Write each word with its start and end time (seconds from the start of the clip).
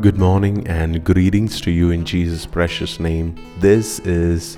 Good 0.00 0.16
morning 0.16 0.64
and 0.68 1.02
greetings 1.02 1.60
to 1.62 1.72
you 1.72 1.90
in 1.90 2.04
Jesus' 2.04 2.46
precious 2.46 3.00
name. 3.00 3.34
This 3.58 3.98
is 4.00 4.56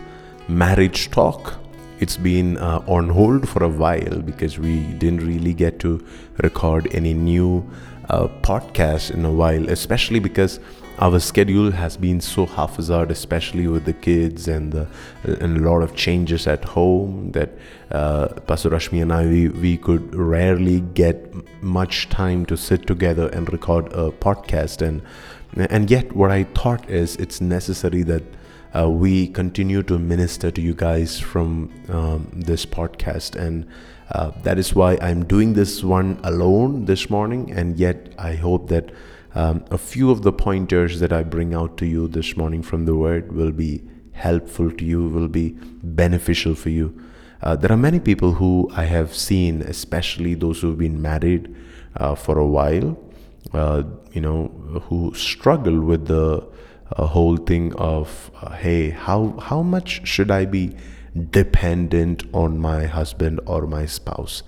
Marriage 0.49 1.11
Talk. 1.11 1.55
It's 1.99 2.19
been 2.19 2.59
uh, 2.59 2.85
on 2.87 3.09
hold 3.09 3.49
for 3.49 3.65
a 3.65 3.69
while 3.69 4.21
because 4.21 4.59
we 4.59 4.83
didn't 4.99 5.27
really 5.27 5.55
get 5.55 5.79
to 5.81 6.07
record 6.43 6.89
any 6.93 7.15
new 7.15 7.67
uh, 8.11 8.29
podcast 8.43 9.13
in 9.13 9.25
a 9.25 9.33
while, 9.33 9.67
especially 9.71 10.19
because 10.19 10.61
our 11.01 11.19
schedule 11.19 11.71
has 11.71 11.97
been 11.97 12.21
so 12.21 12.45
haphazard, 12.45 13.11
especially 13.11 13.67
with 13.67 13.87
the 13.87 13.93
kids 13.95 14.47
and 14.47 14.71
the 14.73 14.87
and 15.25 15.57
a 15.57 15.61
lot 15.61 15.83
of 15.83 15.97
changes 15.97 16.47
at 16.47 16.63
home 16.65 17.33
that 17.33 17.51
uh, 17.91 18.29
Pastor 18.47 18.69
Rashmi 18.69 19.01
and 19.01 19.13
I 19.13 19.27
we, 19.27 19.49
we 19.49 19.77
could 19.79 20.15
rarely 20.15 20.81
get 20.81 21.35
much 21.63 22.11
time 22.11 22.45
to 22.47 22.57
sit 22.57 22.87
together 22.87 23.29
and 23.29 23.51
record 23.51 23.87
a 23.95 24.11
podcast. 24.11 24.83
And 24.87 25.01
and 25.71 25.91
yet 25.91 26.15
what 26.15 26.31
I 26.31 26.45
thought 26.45 26.89
is 26.91 27.17
it's 27.17 27.41
necessary 27.41 28.03
that 28.03 28.23
uh, 28.79 28.89
we 28.89 29.29
continue 29.29 29.83
to 29.85 29.99
minister 29.99 30.51
to 30.51 30.61
you 30.61 30.75
guys 30.75 31.19
from 31.19 31.73
um, 31.89 32.31
this 32.35 32.67
podcast. 32.67 33.37
And 33.37 33.67
uh, 34.13 34.33
that 34.43 34.59
is 34.59 34.75
why 34.75 34.99
I'm 35.01 35.25
doing 35.25 35.55
this 35.55 35.83
one 35.83 36.21
alone 36.25 36.85
this 36.85 37.09
morning. 37.09 37.51
And 37.53 37.79
yet 37.79 38.13
I 38.19 38.35
hope 38.35 38.69
that 38.69 38.91
um, 39.35 39.65
a 39.71 39.79
few 39.79 40.11
of 40.11 40.23
the 40.23 40.33
pointers 40.33 41.01
that 41.01 41.13
I 41.13 41.23
bring 41.23 41.55
out 41.55 41.77
to 41.79 41.87
you 41.87 42.09
this 42.09 42.37
morning 42.37 42.63
from 42.63 42.85
the 42.85 42.95
Word 42.95 43.33
will 43.33 43.53
be 43.53 43.83
helpful 44.13 44.71
to 44.71 44.85
you, 44.85 45.09
will 45.09 45.29
be 45.29 45.57
beneficial 45.83 46.55
for 46.55 46.71
you. 46.71 47.01
Uh, 47.43 47.57
there 47.57 47.73
are 47.73 47.77
many 47.77 48.01
people 48.01 48.35
who 48.35 48.71
I 48.75 48.85
have 48.85 49.15
seen, 49.15 49.63
especially 49.63 50.35
those 50.35 50.61
who've 50.61 50.77
been 50.77 51.01
married 51.01 51.55
uh, 51.97 52.15
for 52.15 52.39
a 52.39 52.47
while, 52.47 52.99
uh, 53.55 53.83
you 54.13 54.21
know, 54.21 54.49
who 54.89 55.15
struggle 55.15 55.81
with 55.81 56.07
the 56.07 56.47
uh, 56.97 57.07
whole 57.07 57.37
thing 57.37 57.73
of, 57.77 58.31
uh, 58.43 58.51
hey, 58.53 58.91
how 58.91 59.39
how 59.41 59.63
much 59.63 60.07
should 60.07 60.31
I 60.31 60.45
be 60.45 60.77
dependent 61.31 62.25
on 62.35 62.59
my 62.59 62.87
husband 62.87 63.41
or 63.47 63.67
my 63.67 63.87
spouse? 63.87 64.43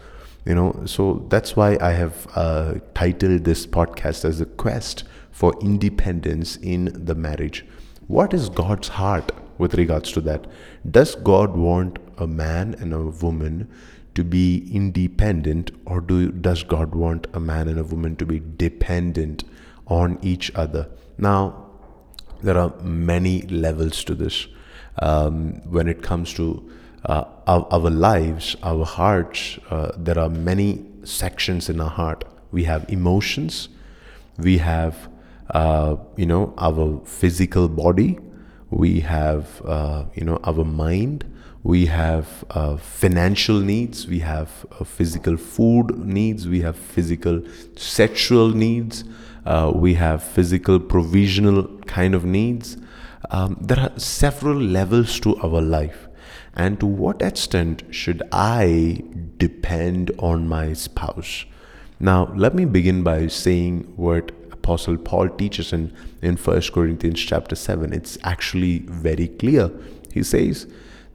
You 0.44 0.54
know 0.54 0.82
so 0.86 1.24
that's 1.28 1.54
why 1.56 1.78
i 1.80 1.90
have 1.90 2.26
uh, 2.34 2.74
titled 2.94 3.44
this 3.44 3.66
podcast 3.66 4.24
as 4.24 4.40
a 4.40 4.46
quest 4.46 5.04
for 5.32 5.54
independence 5.60 6.56
in 6.56 6.90
the 6.94 7.14
marriage. 7.14 7.64
What 8.06 8.34
is 8.34 8.48
god's 8.48 8.88
heart 8.88 9.32
with 9.58 9.74
regards 9.74 10.12
to 10.12 10.20
that? 10.20 10.46
Does 10.88 11.14
god 11.16 11.56
want 11.56 11.98
a 12.18 12.26
man 12.26 12.76
and 12.78 12.92
a 12.92 13.02
woman 13.02 13.68
to 14.14 14.22
be 14.22 14.70
independent 14.72 15.70
or 15.86 16.00
do 16.00 16.30
does 16.30 16.62
god 16.62 16.94
want 16.94 17.26
a 17.32 17.40
man 17.40 17.66
and 17.66 17.78
a 17.78 17.84
woman 17.84 18.14
to 18.16 18.26
be 18.26 18.40
dependent 18.56 19.44
on 19.86 20.18
each 20.22 20.52
other? 20.54 20.88
Now 21.16 21.66
there 22.42 22.58
are 22.58 22.74
many 22.82 23.42
levels 23.42 24.04
to 24.04 24.14
this. 24.14 24.46
Um, 25.00 25.54
when 25.70 25.88
it 25.88 26.02
comes 26.02 26.34
to 26.34 26.70
uh, 27.04 27.24
our, 27.46 27.66
our, 27.70 27.90
lives, 27.90 28.56
our 28.62 28.84
hearts, 28.84 29.58
uh, 29.70 29.92
there 29.96 30.18
are 30.18 30.28
many 30.28 30.84
sections 31.04 31.68
in 31.68 31.80
our 31.80 31.90
heart. 31.90 32.24
We 32.52 32.64
have 32.64 32.88
emotions, 32.88 33.68
we 34.38 34.58
have, 34.58 35.08
uh, 35.50 35.96
you 36.16 36.26
know, 36.26 36.54
our 36.58 37.00
physical 37.04 37.68
body, 37.68 38.18
we 38.70 39.00
have, 39.00 39.62
uh, 39.64 40.04
you 40.14 40.24
know, 40.24 40.38
our 40.44 40.64
mind, 40.64 41.24
we 41.64 41.86
have 41.86 42.44
uh, 42.50 42.76
financial 42.76 43.58
needs, 43.58 44.06
we 44.06 44.20
have 44.20 44.64
uh, 44.78 44.84
physical 44.84 45.36
food 45.36 45.98
needs, 46.04 46.46
we 46.46 46.60
have 46.60 46.76
physical 46.76 47.42
sexual 47.76 48.50
needs, 48.50 49.04
we 49.74 49.94
have 49.94 50.22
physical 50.22 50.78
provisional 50.78 51.66
kind 51.86 52.14
of 52.14 52.24
needs. 52.24 52.76
Um, 53.30 53.56
there 53.60 53.78
are 53.78 53.98
several 53.98 54.60
levels 54.60 55.18
to 55.20 55.36
our 55.38 55.60
life 55.60 56.01
and 56.54 56.78
to 56.80 56.86
what 56.86 57.22
extent 57.22 57.82
should 57.90 58.22
I 58.30 59.02
depend 59.38 60.10
on 60.18 60.48
my 60.48 60.74
spouse? 60.74 61.44
Now, 61.98 62.32
let 62.34 62.54
me 62.54 62.64
begin 62.64 63.02
by 63.02 63.28
saying 63.28 63.92
what 63.96 64.32
Apostle 64.50 64.96
Paul 64.96 65.28
teaches 65.30 65.72
in, 65.72 65.92
in 66.20 66.36
1 66.36 66.62
Corinthians 66.72 67.20
chapter 67.20 67.56
7. 67.56 67.92
It's 67.92 68.18
actually 68.22 68.80
very 68.80 69.28
clear. 69.28 69.70
He 70.12 70.22
says, 70.22 70.66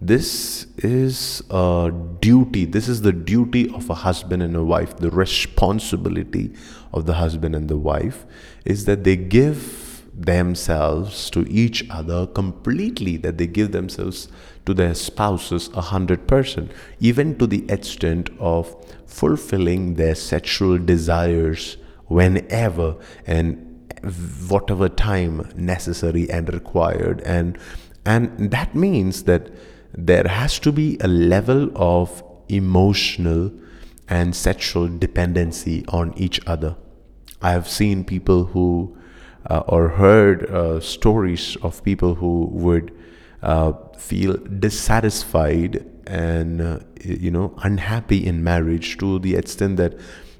This 0.01 0.65
is 0.77 1.43
a 1.49 1.93
duty, 2.19 2.65
this 2.65 2.87
is 2.87 3.01
the 3.01 3.13
duty 3.13 3.69
of 3.73 3.89
a 3.89 3.95
husband 3.95 4.41
and 4.43 4.55
a 4.55 4.63
wife. 4.63 4.97
The 4.97 5.11
responsibility 5.11 6.53
of 6.93 7.05
the 7.05 7.13
husband 7.13 7.55
and 7.55 7.69
the 7.69 7.77
wife 7.77 8.25
is 8.65 8.85
that 8.85 9.03
they 9.03 9.15
give 9.15 10.03
themselves 10.13 11.29
to 11.29 11.47
each 11.47 11.87
other 11.89 12.25
completely, 12.27 13.17
that 13.17 13.37
they 13.37 13.47
give 13.47 13.71
themselves 13.71 14.29
to 14.67 14.73
their 14.73 14.93
spouses 14.93 15.69
a 15.73 15.81
hundred 15.81 16.27
percent, 16.27 16.71
even 16.99 17.37
to 17.39 17.47
the 17.47 17.65
extent 17.71 18.29
of 18.39 18.75
fulfilling 19.07 19.95
their 19.95 20.13
sexual 20.13 20.77
desires 20.77 21.77
whenever 22.05 22.95
and 23.25 23.63
whatever 24.47 24.87
time 24.89 25.49
necessary 25.55 26.29
and 26.29 26.53
required. 26.53 27.21
And 27.21 27.57
and 28.05 28.51
that 28.51 28.75
means 28.75 29.23
that 29.23 29.49
there 29.93 30.27
has 30.27 30.59
to 30.59 30.71
be 30.71 30.97
a 31.01 31.07
level 31.07 31.71
of 31.75 32.23
emotional 32.47 33.51
and 34.07 34.35
sexual 34.35 34.87
dependency 34.87 35.83
on 35.89 36.13
each 36.15 36.39
other. 36.47 36.75
I 37.41 37.51
have 37.51 37.67
seen 37.67 38.03
people 38.03 38.45
who 38.45 38.97
uh, 39.49 39.63
or 39.67 39.89
heard 39.89 40.49
uh, 40.49 40.79
stories 40.79 41.57
of 41.61 41.83
people 41.83 42.15
who 42.15 42.49
would 42.51 42.91
uh, 43.41 43.73
feel 43.97 44.37
dissatisfied 44.37 45.85
and 46.07 46.61
uh, 46.61 46.79
you 47.03 47.31
know 47.31 47.53
unhappy 47.63 48.25
in 48.25 48.43
marriage 48.43 48.97
to 48.97 49.19
the 49.19 49.35
extent 49.35 49.77
that 49.77 49.93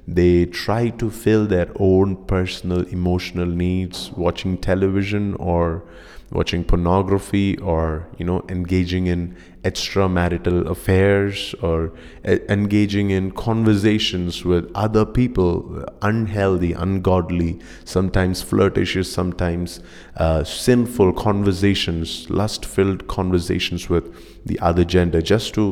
they 0.06 0.46
try 0.46 0.88
to 0.88 1.10
fill 1.10 1.46
their 1.46 1.70
own 1.76 2.16
personal 2.24 2.80
emotional 2.88 3.46
needs 3.46 4.10
watching 4.12 4.56
television 4.56 5.34
or 5.34 5.84
watching 6.30 6.64
pornography 6.64 7.58
or 7.58 8.08
you 8.18 8.24
know 8.24 8.44
engaging 8.48 9.06
in 9.06 9.36
extramarital 9.68 10.66
affairs 10.74 11.54
or 11.62 11.92
engaging 12.24 13.10
in 13.10 13.30
conversations 13.30 14.44
with 14.44 14.70
other 14.74 15.04
people 15.04 15.84
unhealthy 16.02 16.72
ungodly 16.72 17.58
sometimes 17.84 18.42
flirtatious 18.42 19.12
sometimes 19.12 19.80
uh, 20.16 20.42
sinful 20.44 21.12
conversations 21.12 22.28
lust 22.30 22.64
filled 22.64 23.06
conversations 23.08 23.88
with 23.88 24.06
the 24.46 24.58
other 24.60 24.84
gender 24.84 25.20
just 25.20 25.54
to 25.54 25.66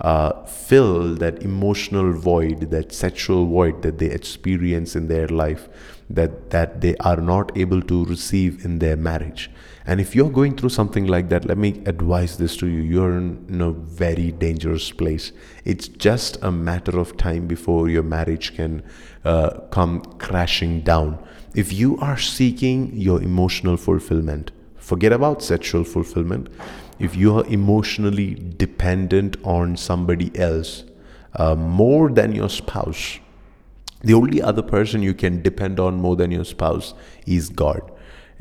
uh, 0.00 0.44
fill 0.46 1.14
that 1.14 1.42
emotional 1.42 2.12
void 2.12 2.70
that 2.70 2.92
sexual 2.92 3.46
void 3.46 3.82
that 3.82 3.98
they 3.98 4.10
experience 4.20 4.96
in 4.96 5.08
their 5.08 5.28
life 5.28 5.68
that 6.08 6.50
that 6.50 6.80
they 6.80 6.94
are 6.96 7.20
not 7.32 7.56
able 7.56 7.82
to 7.82 8.04
receive 8.06 8.64
in 8.64 8.78
their 8.78 8.96
marriage 8.96 9.50
and 9.90 10.00
if 10.00 10.14
you're 10.14 10.30
going 10.30 10.56
through 10.56 10.68
something 10.68 11.08
like 11.08 11.30
that 11.30 11.46
let 11.46 11.58
me 11.58 11.82
advise 11.84 12.38
this 12.38 12.56
to 12.58 12.68
you. 12.68 12.80
You're 12.80 13.18
in, 13.18 13.60
a 13.60 13.72
very 13.72 14.30
dangerous 14.30 14.92
place. 14.92 15.32
It's 15.64 15.88
just 15.88 16.38
a 16.42 16.52
matter 16.52 16.96
of 16.96 17.16
time 17.16 17.48
before 17.48 17.88
your 17.88 18.04
marriage 18.04 18.54
can 18.54 18.84
uh, 19.24 19.50
come 19.72 20.02
crashing 20.18 20.82
down. 20.82 21.18
If 21.56 21.72
you 21.72 21.98
are 21.98 22.16
seeking 22.16 22.96
your 22.96 23.20
emotional 23.20 23.76
fulfillment 23.76 24.52
forget 24.76 25.12
about 25.12 25.42
sexual 25.42 25.82
fulfillment. 25.82 26.48
If 27.00 27.16
you 27.16 27.36
are 27.38 27.44
emotionally 27.46 28.34
dependent 28.34 29.38
on 29.42 29.76
somebody 29.76 30.30
else 30.38 30.84
uh, 31.34 31.56
more 31.56 32.10
than 32.10 32.32
your 32.32 32.48
spouse 32.48 33.18
the 34.02 34.14
only 34.14 34.40
other 34.40 34.62
person 34.62 35.02
you 35.02 35.14
can 35.14 35.42
depend 35.42 35.78
on 35.78 35.96
more 35.96 36.16
than 36.16 36.30
your 36.30 36.44
spouse 36.44 36.94
is 37.26 37.50
God. 37.50 37.82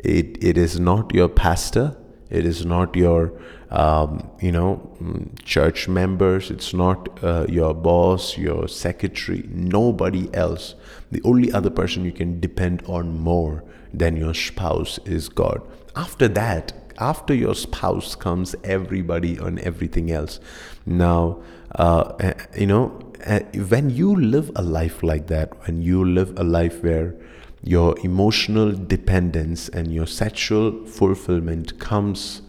It, 0.04 0.44
it 0.44 0.58
is 0.58 0.80
not 0.80 1.14
your 1.14 1.30
pastor. 1.30 1.96
It 2.30 2.46
is 2.46 2.66
not 2.66 2.96
your, 2.96 3.34
um, 3.72 4.30
you 4.40 4.52
know, 4.52 4.96
mm, 5.02 5.44
church 5.44 5.88
members. 5.88 6.52
It's 6.52 6.74
not 6.74 7.24
uh, 7.24 7.46
your 7.50 7.74
boss, 7.74 8.38
your 8.38 8.68
secretary, 8.68 9.46
nobody 9.50 10.34
else. 10.34 10.76
The 11.12 11.22
only 11.24 11.52
other 11.52 11.70
person 11.72 12.06
you 12.06 12.12
can 12.12 12.40
depend 12.40 12.84
on 12.86 13.20
more 13.20 13.64
than 13.94 14.16
your 14.16 14.34
spouse 14.34 15.00
is 15.06 15.28
God. 15.28 15.62
After 15.96 16.28
that, 16.30 16.74
after 17.00 17.34
your 17.34 17.56
spouse 17.56 18.16
comes 18.16 18.56
everybody 18.64 19.38
and 19.38 19.60
everything 19.60 20.12
else. 20.12 20.40
Now, 20.86 21.42
uh, 21.76 22.14
eh, 22.20 22.34
you 22.58 22.68
know, 22.68 23.00
uh, 23.26 23.40
when 23.70 23.90
you 23.90 24.16
live 24.16 24.52
a 24.56 24.62
life 24.62 25.02
like 25.02 25.28
that, 25.28 25.66
when 25.66 25.82
you 25.82 26.06
live 26.06 26.38
a 26.38 26.44
life 26.44 26.84
where 26.84 27.16
your 27.64 27.98
emotional 28.00 28.72
dependence 28.72 29.70
and 29.70 29.94
your 29.94 30.08
sexual 30.08 30.86
fulfillment 30.86 31.80
comes 31.80 32.42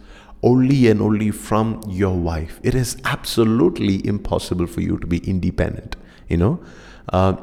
only 0.43 0.87
and 0.87 1.01
only 1.01 1.31
from 1.31 1.81
your 1.87 2.15
wife, 2.15 2.59
it 2.63 2.73
is 2.73 2.97
absolutely 3.05 4.05
impossible 4.07 4.67
for 4.67 4.81
you 4.81 4.97
to 4.97 5.07
be 5.07 5.19
independent. 5.19 5.95
You 6.27 6.37
know, 6.37 6.59
uh, 7.09 7.35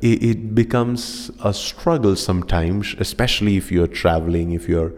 it, 0.00 0.54
becomes 0.54 1.30
a 1.42 1.52
struggle 1.54 2.16
sometimes, 2.16 2.94
especially 2.98 3.56
if 3.56 3.70
you're 3.70 3.86
traveling, 3.86 4.52
if 4.52 4.68
you're, 4.68 4.92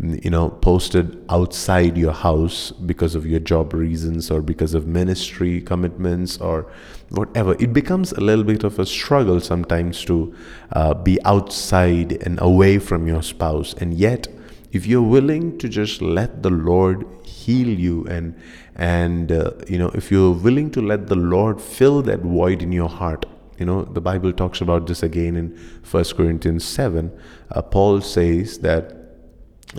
you 0.00 0.30
know, 0.30 0.50
posted 0.50 1.24
outside 1.28 1.96
your 1.96 2.12
house 2.12 2.70
because 2.70 3.14
of 3.14 3.26
your 3.26 3.40
job 3.40 3.72
reasons 3.72 4.30
or 4.30 4.42
because 4.42 4.74
of 4.74 4.86
ministry 4.86 5.60
commitments 5.60 6.38
or 6.38 6.70
whatever. 7.10 7.54
It 7.58 7.72
becomes 7.72 8.12
a 8.12 8.20
little 8.20 8.44
bit 8.44 8.64
of 8.64 8.78
a 8.78 8.86
struggle 8.86 9.40
sometimes 9.40 10.04
to 10.04 10.34
uh, 10.72 10.94
be 10.94 11.22
outside 11.24 12.22
and 12.22 12.40
away 12.40 12.78
from 12.78 13.06
your 13.06 13.22
spouse. 13.22 13.74
And 13.74 13.94
yet, 13.94 14.28
if 14.72 14.86
you're 14.86 15.02
willing 15.02 15.56
to 15.58 15.68
just 15.68 16.02
let 16.02 16.42
the 16.42 16.50
Lord 16.50 17.06
heal 17.24 17.68
you 17.68 18.04
and 18.06 18.34
and 18.74 19.32
uh, 19.32 19.52
you 19.66 19.78
know 19.78 19.88
if 19.94 20.10
you're 20.10 20.32
willing 20.32 20.70
to 20.70 20.82
let 20.82 21.06
the 21.06 21.16
Lord 21.16 21.60
fill 21.60 22.02
that 22.02 22.20
void 22.20 22.62
in 22.62 22.72
your 22.72 22.88
heart 22.88 23.24
you 23.58 23.66
know, 23.66 23.84
the 23.84 24.00
Bible 24.00 24.32
talks 24.32 24.60
about 24.60 24.86
this 24.86 25.02
again 25.02 25.36
in 25.36 25.58
1 25.90 26.04
Corinthians 26.16 26.64
7. 26.64 27.10
Uh, 27.50 27.62
Paul 27.62 28.00
says 28.00 28.58
that 28.58 28.96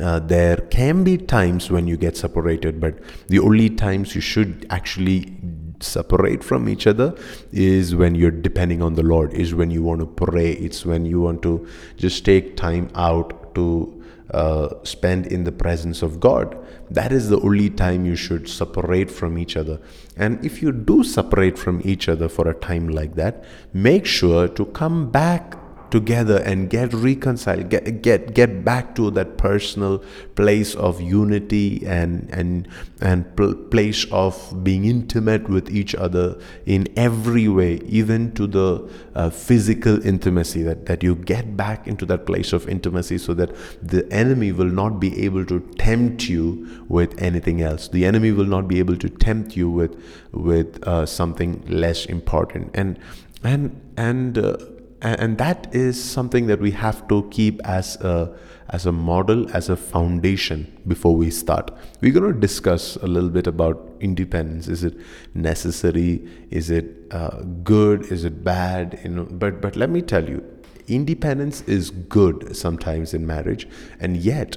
uh, 0.01 0.19
there 0.19 0.57
can 0.57 1.03
be 1.03 1.17
times 1.17 1.71
when 1.71 1.87
you 1.87 1.97
get 1.97 2.17
separated, 2.17 2.79
but 2.79 2.99
the 3.27 3.39
only 3.39 3.69
times 3.69 4.15
you 4.15 4.21
should 4.21 4.65
actually 4.69 5.37
separate 5.79 6.43
from 6.43 6.67
each 6.67 6.87
other 6.87 7.15
is 7.51 7.95
when 7.95 8.15
you're 8.15 8.31
depending 8.31 8.81
on 8.81 8.95
the 8.95 9.03
Lord, 9.03 9.33
is 9.33 9.53
when 9.53 9.71
you 9.71 9.83
want 9.83 10.01
to 10.01 10.05
pray, 10.07 10.51
it's 10.53 10.85
when 10.85 11.05
you 11.05 11.21
want 11.21 11.41
to 11.43 11.67
just 11.95 12.25
take 12.25 12.57
time 12.57 12.89
out 12.95 13.55
to 13.55 13.96
uh, 14.31 14.69
spend 14.83 15.27
in 15.27 15.43
the 15.43 15.51
presence 15.51 16.01
of 16.01 16.19
God. 16.19 16.57
That 16.89 17.11
is 17.11 17.29
the 17.29 17.39
only 17.41 17.69
time 17.69 18.05
you 18.05 18.15
should 18.15 18.49
separate 18.49 19.09
from 19.11 19.37
each 19.37 19.57
other. 19.57 19.79
And 20.15 20.43
if 20.45 20.61
you 20.61 20.71
do 20.71 21.03
separate 21.03 21.57
from 21.57 21.81
each 21.83 22.09
other 22.09 22.27
for 22.27 22.47
a 22.49 22.53
time 22.53 22.89
like 22.89 23.15
that, 23.15 23.43
make 23.73 24.05
sure 24.05 24.47
to 24.47 24.65
come 24.65 25.09
back 25.09 25.57
together 25.91 26.37
and 26.37 26.69
get 26.69 26.93
reconciled 26.93 27.69
get 27.69 28.01
get 28.01 28.33
get 28.33 28.63
back 28.63 28.95
to 28.95 29.09
that 29.11 29.37
personal 29.37 30.03
place 30.35 30.75
of 30.75 31.01
unity 31.01 31.85
and 31.85 32.29
and 32.31 32.67
and 33.01 33.35
pl- 33.35 33.53
place 33.55 34.05
of 34.11 34.63
being 34.63 34.85
intimate 34.85 35.49
with 35.49 35.69
each 35.69 35.95
other 35.95 36.39
in 36.65 36.87
every 36.95 37.47
way 37.47 37.75
even 37.85 38.31
to 38.33 38.47
the 38.47 38.89
uh, 39.15 39.29
physical 39.29 40.05
intimacy 40.05 40.61
that 40.63 40.85
that 40.85 41.03
you 41.03 41.15
get 41.15 41.55
back 41.57 41.87
into 41.87 42.05
that 42.05 42.25
place 42.25 42.53
of 42.53 42.67
intimacy 42.67 43.17
so 43.17 43.33
that 43.33 43.55
the 43.81 44.11
enemy 44.11 44.51
will 44.51 44.73
not 44.81 44.99
be 44.99 45.23
able 45.23 45.45
to 45.45 45.59
tempt 45.77 46.29
you 46.29 46.85
with 46.87 47.19
anything 47.21 47.61
else. 47.61 47.87
The 47.87 48.05
enemy 48.05 48.31
will 48.31 48.45
not 48.45 48.67
be 48.67 48.79
able 48.79 48.97
to 48.97 49.09
tempt 49.09 49.55
you 49.55 49.69
with 49.69 50.01
with 50.31 50.85
uh, 50.87 51.05
something 51.05 51.63
less 51.67 52.05
important. 52.05 52.71
And 52.73 52.99
and 53.43 53.81
and 53.97 54.37
uh, 54.37 54.57
and 55.01 55.37
that 55.37 55.73
is 55.75 56.01
something 56.03 56.47
that 56.47 56.59
we 56.59 56.71
have 56.71 57.07
to 57.07 57.27
keep 57.29 57.61
as 57.65 57.95
a 57.97 58.35
as 58.69 58.85
a 58.85 58.91
model 58.91 59.49
as 59.55 59.69
a 59.69 59.75
foundation 59.75 60.81
before 60.87 61.15
we 61.15 61.29
start. 61.29 61.71
We're 62.01 62.11
going 62.11 62.33
to 62.33 62.39
discuss 62.39 62.95
a 62.97 63.07
little 63.07 63.29
bit 63.29 63.47
about 63.47 63.95
independence. 63.99 64.67
Is 64.67 64.83
it 64.83 64.97
necessary? 65.33 66.27
Is 66.49 66.69
it 66.69 66.85
uh, 67.11 67.41
good? 67.63 68.11
Is 68.11 68.25
it 68.25 68.43
bad? 68.43 68.99
You 69.03 69.09
know 69.09 69.25
but 69.25 69.61
but 69.61 69.75
let 69.75 69.89
me 69.89 70.01
tell 70.01 70.27
you 70.27 70.43
independence 70.87 71.61
is 71.63 71.89
good 71.89 72.55
sometimes 72.55 73.13
in 73.13 73.27
marriage 73.27 73.67
and 73.99 74.15
yet 74.15 74.55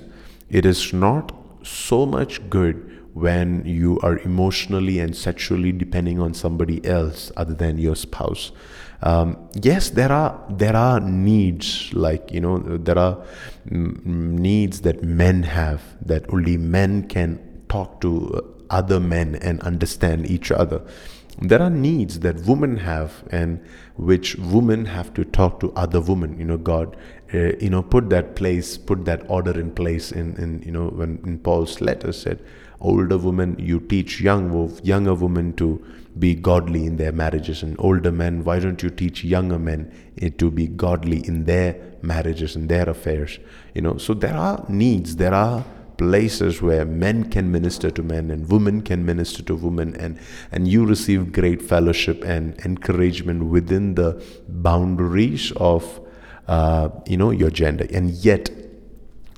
it 0.48 0.64
is 0.64 0.93
not 0.93 1.34
so 1.64 2.06
much 2.06 2.48
good 2.48 2.86
when 3.14 3.64
you 3.66 3.98
are 4.00 4.19
emotionally 4.20 5.00
and 5.00 5.16
sexually 5.16 5.72
depending 5.72 6.20
on 6.20 6.32
somebody 6.32 6.84
else 6.86 7.32
other 7.36 7.54
than 7.54 7.78
your 7.78 7.96
spouse 7.96 8.52
um, 9.02 9.37
yes 9.55 9.91
there 9.91 10.12
are 10.12 10.38
there 10.50 10.76
are 10.76 11.00
needs 11.00 11.93
like 11.94 12.31
you 12.31 12.41
know 12.41 12.58
there 12.58 12.99
are 12.99 13.25
needs 13.70 14.82
that 14.82 15.02
men 15.02 15.43
have 15.43 15.82
that 16.05 16.25
only 16.32 16.56
men 16.56 17.08
can 17.08 17.38
talk 17.69 18.00
to 18.00 18.11
other 18.70 19.00
men 19.00 19.35
and 19.37 19.61
understand 19.62 20.31
each 20.31 20.50
other. 20.50 20.82
There 21.43 21.62
are 21.62 21.70
needs 21.70 22.20
that 22.20 22.41
women 22.44 22.76
have 22.79 23.25
and 23.31 23.64
which 23.97 24.37
women 24.37 24.85
have 24.87 25.14
to 25.14 25.25
talk 25.25 25.61
to 25.61 25.73
other 25.75 26.00
women. 26.00 26.38
You 26.38 26.44
know 26.44 26.56
god 26.56 26.96
uh, 27.32 27.53
you 27.58 27.70
know 27.70 27.82
put 27.82 28.11
that 28.11 28.35
place 28.37 28.76
put 28.76 29.05
that 29.05 29.23
order 29.29 29.58
in 29.58 29.70
place 29.73 30.12
in 30.12 30.37
in 30.37 30.62
you 30.62 30.73
know 30.73 30.88
when 30.88 31.20
in 31.25 31.38
paul's 31.38 31.81
letter 31.81 32.12
said 32.12 32.43
older 32.81 33.17
women 33.17 33.56
you 33.58 33.79
teach 33.81 34.20
young 34.20 34.50
younger 34.82 35.14
women 35.14 35.53
to 35.55 35.69
be 36.18 36.34
godly 36.34 36.86
in 36.86 36.96
their 36.96 37.12
marriages. 37.12 37.62
And 37.62 37.76
older 37.78 38.12
men 38.12 38.44
why 38.44 38.58
don't 38.58 38.82
you 38.82 38.90
teach 38.90 39.24
younger 39.24 39.58
men 39.58 39.92
to 40.38 40.50
be 40.50 40.66
godly 40.66 41.26
in 41.26 41.44
their 41.44 41.76
marriages 42.02 42.56
and 42.56 42.68
their 42.68 42.88
affairs? 42.88 43.38
You 43.74 43.82
know 43.82 43.98
so 43.98 44.14
there 44.14 44.36
are 44.36 44.64
needs 44.68 45.16
there 45.16 45.34
are 45.34 45.64
places 45.96 46.62
where 46.62 46.86
men 46.86 47.30
can 47.30 47.52
minister 47.52 47.90
to 47.90 48.02
men 48.02 48.30
and 48.30 48.50
women 48.50 48.80
can 48.80 49.04
minister 49.04 49.42
to 49.42 49.54
women 49.54 49.94
and 49.96 50.18
and 50.50 50.66
you 50.66 50.86
receive 50.86 51.30
great 51.30 51.60
fellowship 51.60 52.24
and 52.24 52.58
encouragement 52.64 53.44
within 53.44 53.94
the 53.96 54.10
boundaries 54.48 55.52
of 55.56 56.00
uh, 56.48 56.88
you 57.06 57.16
know 57.16 57.30
your 57.30 57.50
gender. 57.50 57.86
And 57.92 58.10
yet 58.10 58.50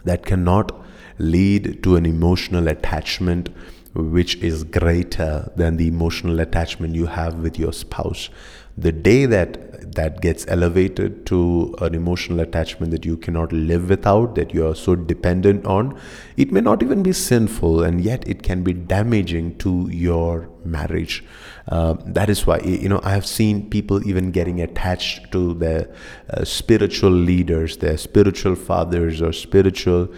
that 0.05 0.25
cannot 0.25 0.73
lead 1.19 1.83
to 1.83 1.97
an 1.97 2.07
emotional 2.07 2.69
attachment 2.69 3.51
which 3.95 4.37
is 4.37 4.65
greater 4.65 5.53
than 5.57 5.77
the 5.77 5.87
emotional 5.87 6.41
attachment 6.41 6.95
you 6.95 7.07
have 7.07 7.35
with 7.37 7.59
your 7.59 7.73
spouse. 7.73 8.31
The 8.77 8.93
day 8.93 9.27
that 9.27 9.73
that 9.97 10.21
gets 10.21 10.47
elevated 10.49 11.27
to 11.27 11.75
an 11.81 11.95
emotional 11.95 12.41
attachment 12.41 12.93
that 12.93 13.05
you 13.05 13.17
cannot 13.17 13.53
live 13.53 13.89
without 13.89 14.35
that 14.37 14.55
you 14.55 14.67
are 14.67 14.75
so 14.75 14.95
dependent 14.95 15.67
on 15.67 15.99
it 16.37 16.53
may 16.53 16.61
not 16.61 16.83
even 16.83 17.03
be 17.03 17.13
sinful 17.13 17.83
and 17.83 18.01
yet 18.01 18.27
it 18.27 18.43
can 18.43 18.63
be 18.63 18.73
damaging 18.73 19.57
to 19.59 19.89
your 19.91 20.49
marriage. 20.65 21.25
Uh, 21.69 21.95
that 22.07 22.29
is 22.29 22.45
why 22.45 22.59
you 22.61 22.89
know 22.89 23.01
i 23.05 23.11
have 23.11 23.25
seen 23.25 23.69
people 23.71 24.05
even 24.07 24.33
getting 24.33 24.61
attached 24.61 25.31
to 25.31 25.55
their 25.55 25.89
uh, 26.31 26.45
spiritual 26.45 27.11
leaders 27.11 27.77
their 27.77 27.97
spiritual 27.97 28.57
fathers 28.57 29.23
or 29.23 29.33
spiritual 29.33 30.09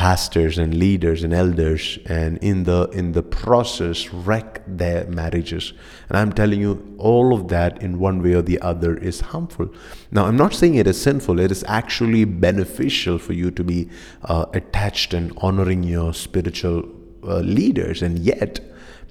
pastors 0.00 0.56
and 0.56 0.78
leaders 0.78 1.22
and 1.22 1.34
elders 1.34 1.98
and 2.06 2.38
in 2.38 2.62
the 2.64 2.88
in 3.00 3.12
the 3.12 3.22
process 3.22 4.08
wreck 4.14 4.62
their 4.66 5.04
marriages. 5.08 5.74
And 6.08 6.16
i'm 6.16 6.32
telling 6.32 6.58
you 6.58 6.72
all 6.96 7.34
of 7.34 7.48
that 7.48 7.82
in 7.82 7.98
one 7.98 8.22
way 8.22 8.32
or 8.32 8.40
the 8.40 8.58
other 8.62 8.96
is 9.10 9.20
harmful. 9.32 9.68
Now 10.10 10.24
i'm 10.24 10.38
not 10.38 10.54
saying 10.54 10.76
it 10.76 10.86
is 10.86 10.98
sinful. 11.08 11.38
It 11.38 11.52
is 11.52 11.64
actually 11.64 12.24
beneficial 12.24 13.18
for 13.18 13.34
you 13.34 13.50
to 13.50 13.62
be 13.62 13.90
uh, 14.24 14.46
attached 14.54 15.12
and 15.12 15.34
honoring 15.36 15.82
your 15.82 16.14
spiritual 16.14 16.88
uh, 17.22 17.40
leaders. 17.40 18.00
And 18.00 18.18
yet 18.20 18.58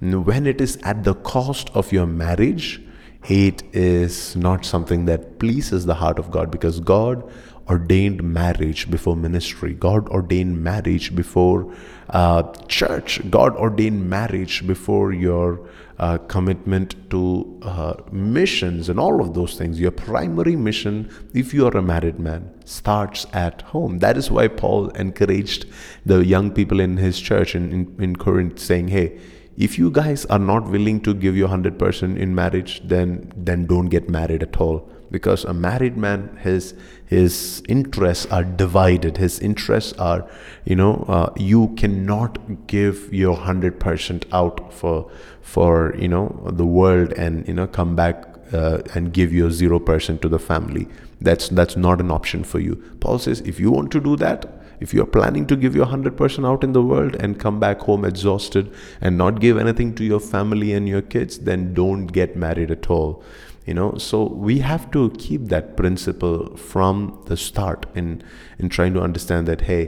when 0.01 0.47
it 0.47 0.59
is 0.59 0.77
at 0.77 1.03
the 1.03 1.13
cost 1.13 1.69
of 1.75 1.91
your 1.91 2.07
marriage 2.07 2.81
it 3.27 3.61
is 3.75 4.35
not 4.35 4.65
something 4.65 5.05
that 5.05 5.37
pleases 5.39 5.85
the 5.85 5.95
heart 6.01 6.17
of 6.17 6.31
god 6.31 6.49
because 6.49 6.79
god 6.79 7.23
ordained 7.69 8.23
marriage 8.23 8.89
before 8.89 9.15
ministry. 9.15 9.73
God 9.73 10.09
ordained 10.09 10.63
marriage 10.63 11.15
before 11.15 11.73
uh, 12.09 12.43
church. 12.67 13.21
God 13.29 13.55
ordained 13.55 14.09
marriage 14.09 14.65
before 14.65 15.13
your 15.13 15.69
uh, 15.99 16.17
commitment 16.17 16.95
to 17.11 17.59
uh, 17.61 17.93
missions 18.11 18.89
and 18.89 18.99
all 18.99 19.21
of 19.21 19.33
those 19.33 19.55
things. 19.55 19.79
Your 19.79 19.91
primary 19.91 20.55
mission, 20.55 21.11
if 21.33 21.53
you 21.53 21.67
are 21.67 21.77
a 21.77 21.81
married 21.81 22.19
man, 22.19 22.49
starts 22.65 23.27
at 23.33 23.61
home. 23.61 23.99
That 23.99 24.17
is 24.17 24.31
why 24.31 24.47
Paul 24.47 24.89
encouraged 24.89 25.65
the 26.05 26.25
young 26.25 26.51
people 26.51 26.79
in 26.79 26.97
his 26.97 27.19
church 27.19 27.53
in, 27.53 27.71
in, 27.71 27.95
in 28.01 28.15
Corinth, 28.15 28.59
saying, 28.59 28.87
Hey, 28.87 29.19
if 29.57 29.77
you 29.77 29.91
guys 29.91 30.25
are 30.27 30.39
not 30.39 30.69
willing 30.69 31.01
to 31.01 31.13
give 31.13 31.35
your 31.35 31.49
100% 31.49 32.17
in 32.17 32.33
marriage 32.33 32.81
then 32.85 33.31
then 33.35 33.65
don't 33.65 33.89
get 33.89 34.07
married 34.07 34.41
at 34.41 34.55
all 34.61 34.89
because 35.11 35.43
a 35.45 35.53
married 35.53 35.97
man 35.97 36.37
his 36.41 36.73
his 37.05 37.63
interests 37.67 38.27
are 38.27 38.43
divided. 38.43 39.17
His 39.17 39.39
interests 39.39 39.93
are 39.93 40.29
you 40.65 40.75
know 40.75 41.05
uh, 41.07 41.33
you 41.35 41.69
cannot 41.77 42.67
give 42.67 43.11
your 43.13 43.35
100% 43.35 44.25
out 44.31 44.73
for 44.73 45.09
for 45.41 45.95
you 45.97 46.07
know 46.07 46.27
the 46.45 46.65
world 46.65 47.13
and 47.13 47.47
you 47.47 47.53
know 47.53 47.67
come 47.67 47.95
back 47.95 48.25
uh, 48.53 48.79
and 48.93 49.13
give 49.13 49.33
your 49.33 49.49
0% 49.49 50.21
to 50.21 50.29
the 50.29 50.39
family. 50.39 50.87
That's 51.21 51.49
that's 51.49 51.75
not 51.75 51.99
an 51.99 52.11
option 52.11 52.43
for 52.43 52.59
you. 52.59 52.75
Paul 52.99 53.19
says 53.19 53.41
if 53.41 53.59
you 53.59 53.71
want 53.71 53.91
to 53.91 53.99
do 53.99 54.15
that 54.17 54.59
if 54.79 54.93
you 54.93 55.01
are 55.01 55.05
planning 55.05 55.45
to 55.47 55.55
give 55.55 55.75
your 55.75 55.87
100% 55.87 56.47
out 56.47 56.63
in 56.63 56.71
the 56.73 56.81
world 56.81 57.15
and 57.15 57.39
come 57.39 57.59
back 57.59 57.81
home 57.81 58.05
exhausted 58.05 58.73
and 59.01 59.17
not 59.17 59.39
give 59.41 59.57
anything 59.57 59.93
to 59.95 60.03
your 60.03 60.19
family 60.19 60.73
and 60.73 60.87
your 60.87 61.01
kids 61.01 61.39
then 61.39 61.73
don't 61.73 62.07
get 62.07 62.35
married 62.35 62.71
at 62.71 62.89
all 62.89 63.21
you 63.69 63.73
know? 63.73 63.95
So 63.97 64.23
we 64.47 64.59
have 64.59 64.91
to 64.91 65.09
keep 65.11 65.47
that 65.55 65.77
principle 65.77 66.57
from 66.57 67.23
the 67.27 67.37
start 67.37 67.85
in 67.95 68.23
in 68.57 68.69
trying 68.77 68.95
to 68.95 69.01
understand 69.01 69.47
that 69.47 69.61
hey 69.69 69.83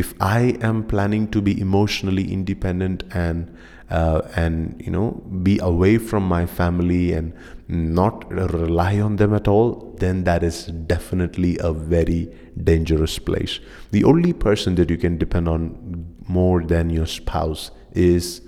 if 0.00 0.14
i 0.20 0.40
am 0.68 0.82
planning 0.92 1.26
to 1.36 1.40
be 1.46 1.60
emotionally 1.60 2.32
independent 2.32 3.02
and 3.12 3.56
uh, 3.90 4.20
and 4.36 4.80
you 4.84 4.90
know 4.96 5.06
be 5.42 5.58
away 5.58 5.98
from 5.98 6.22
my 6.22 6.46
family 6.46 7.12
and 7.12 7.32
not 7.68 8.30
rely 8.32 9.00
on 9.00 9.16
them 9.16 9.34
at 9.34 9.48
all 9.48 9.94
then 9.98 10.22
that 10.24 10.44
is 10.44 10.66
definitely 10.66 11.58
a 11.60 11.72
very 11.72 12.32
dangerous 12.64 13.18
place. 13.18 13.60
The 13.90 14.04
only 14.04 14.32
person 14.32 14.74
that 14.76 14.90
you 14.90 14.96
can 14.96 15.18
depend 15.18 15.48
on 15.48 16.16
more 16.26 16.62
than 16.64 16.90
your 16.90 17.06
spouse 17.06 17.70
is 17.92 18.42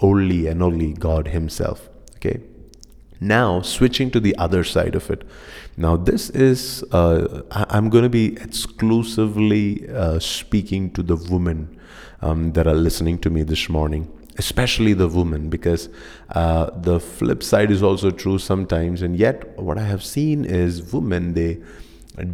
only 0.00 0.46
and 0.46 0.62
only 0.62 0.92
god 0.92 1.28
himself 1.28 1.88
okay 2.16 2.40
now 3.20 3.62
switching 3.62 4.10
to 4.10 4.20
the 4.20 4.36
other 4.36 4.64
side 4.64 4.94
of 4.94 5.10
it. 5.10 5.24
Now 5.76 5.96
this 5.96 6.30
is 6.30 6.82
uh, 6.90 7.42
i'm 7.52 7.88
going 7.88 8.02
to 8.02 8.10
be 8.10 8.36
exclusively 8.38 9.88
uh, 9.88 10.18
speaking 10.18 10.90
to 10.90 11.04
the 11.04 11.16
women 11.30 11.78
um, 12.20 12.52
that 12.52 12.66
are 12.66 12.74
listening 12.74 13.18
to 13.18 13.30
me 13.30 13.44
this 13.44 13.68
morning 13.68 14.12
especially 14.38 14.92
the 14.92 15.08
woman 15.08 15.48
because 15.48 15.88
uh, 16.30 16.70
the 16.82 16.98
flip 16.98 17.42
side 17.42 17.70
is 17.70 17.82
also 17.82 18.10
true 18.10 18.38
sometimes 18.38 19.02
and 19.02 19.16
yet 19.16 19.56
what 19.58 19.78
i 19.78 19.84
have 19.84 20.02
seen 20.02 20.44
is 20.44 20.92
women 20.92 21.34
they 21.34 21.58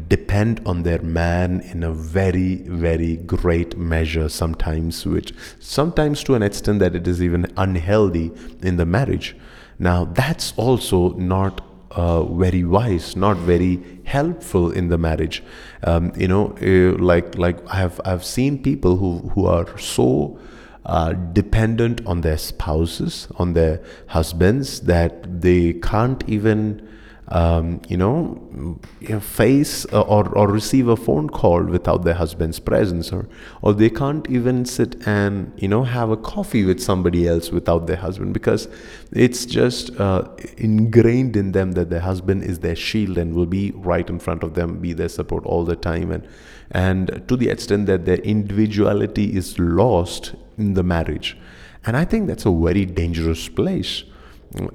depend 0.08 0.62
on 0.64 0.82
their 0.82 1.02
man 1.02 1.60
in 1.60 1.82
a 1.82 1.92
very 1.92 2.56
very 2.84 3.16
great 3.16 3.76
measure 3.76 4.28
sometimes 4.28 5.04
which 5.04 5.34
sometimes 5.60 6.24
to 6.24 6.34
an 6.34 6.42
extent 6.42 6.78
that 6.78 6.94
it 6.94 7.06
is 7.06 7.22
even 7.22 7.46
unhealthy 7.58 8.30
in 8.62 8.76
the 8.76 8.86
marriage 8.86 9.36
now 9.78 10.04
that's 10.04 10.52
also 10.56 11.10
not 11.14 11.60
uh, 11.94 12.24
very 12.24 12.64
wise, 12.64 13.16
not 13.16 13.36
very 13.36 13.80
helpful 14.04 14.70
in 14.70 14.88
the 14.88 14.98
marriage. 14.98 15.42
Um, 15.84 16.12
you 16.16 16.28
know, 16.28 16.56
uh, 16.60 16.98
like 17.02 17.36
like 17.38 17.58
I 17.68 17.76
have 17.76 18.00
I've 18.04 18.24
seen 18.24 18.62
people 18.62 18.96
who 18.96 19.18
who 19.34 19.46
are 19.46 19.78
so 19.78 20.38
uh, 20.86 21.12
dependent 21.12 22.04
on 22.06 22.20
their 22.20 22.36
spouses, 22.36 23.28
on 23.36 23.52
their 23.54 23.80
husbands, 24.08 24.80
that 24.80 25.40
they 25.40 25.74
can't 25.74 26.22
even 26.28 26.86
um, 27.28 27.80
you 27.88 27.96
know, 27.96 28.78
face 29.20 29.86
or, 29.86 30.28
or 30.36 30.48
receive 30.48 30.88
a 30.88 30.96
phone 30.96 31.28
call 31.28 31.62
without 31.62 32.04
their 32.04 32.14
husband's 32.14 32.60
presence, 32.60 33.12
or 33.12 33.26
or 33.62 33.72
they 33.72 33.88
can't 33.88 34.28
even 34.28 34.64
sit 34.66 35.06
and 35.06 35.52
you 35.56 35.68
know 35.68 35.84
have 35.84 36.10
a 36.10 36.16
coffee 36.16 36.64
with 36.64 36.82
somebody 36.82 37.26
else 37.26 37.50
without 37.50 37.86
their 37.86 37.96
husband 37.96 38.34
because 38.34 38.68
it's 39.12 39.46
just 39.46 39.98
uh, 39.98 40.28
ingrained 40.58 41.34
in 41.36 41.52
them 41.52 41.72
that 41.72 41.88
their 41.88 42.00
husband 42.00 42.44
is 42.44 42.58
their 42.58 42.76
shield 42.76 43.16
and 43.16 43.34
will 43.34 43.46
be 43.46 43.70
right 43.76 44.10
in 44.10 44.18
front 44.18 44.42
of 44.42 44.54
them, 44.54 44.78
be 44.78 44.92
their 44.92 45.08
support 45.08 45.44
all 45.46 45.64
the 45.64 45.76
time, 45.76 46.10
and 46.10 46.28
and 46.70 47.26
to 47.28 47.36
the 47.36 47.48
extent 47.48 47.86
that 47.86 48.04
their 48.04 48.18
individuality 48.18 49.34
is 49.34 49.58
lost 49.58 50.34
in 50.58 50.74
the 50.74 50.82
marriage, 50.82 51.38
and 51.86 51.96
I 51.96 52.04
think 52.04 52.26
that's 52.26 52.44
a 52.44 52.52
very 52.52 52.84
dangerous 52.84 53.48
place 53.48 54.04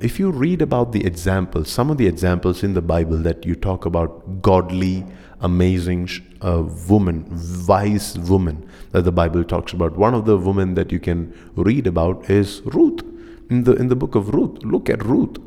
if 0.01 0.19
you 0.19 0.31
read 0.31 0.61
about 0.61 0.91
the 0.91 1.05
examples, 1.05 1.69
some 1.69 1.89
of 1.89 1.97
the 1.97 2.07
examples 2.07 2.63
in 2.63 2.73
the 2.73 2.81
Bible 2.81 3.17
that 3.17 3.45
you 3.45 3.55
talk 3.55 3.85
about 3.85 4.41
godly, 4.41 5.05
amazing 5.41 6.09
uh, 6.41 6.63
woman, 6.89 7.25
wise 7.65 8.17
woman 8.19 8.69
that 8.91 9.03
the 9.03 9.11
Bible 9.11 9.43
talks 9.43 9.71
about, 9.71 9.95
one 9.95 10.13
of 10.13 10.25
the 10.25 10.37
women 10.37 10.73
that 10.73 10.91
you 10.91 10.99
can 10.99 11.33
read 11.55 11.87
about 11.87 12.29
is 12.29 12.61
Ruth. 12.65 13.01
In 13.49 13.63
the 13.63 13.73
in 13.73 13.87
the 13.87 13.95
book 13.95 14.15
of 14.15 14.33
Ruth, 14.33 14.61
look 14.63 14.89
at 14.89 15.03
Ruth. 15.03 15.37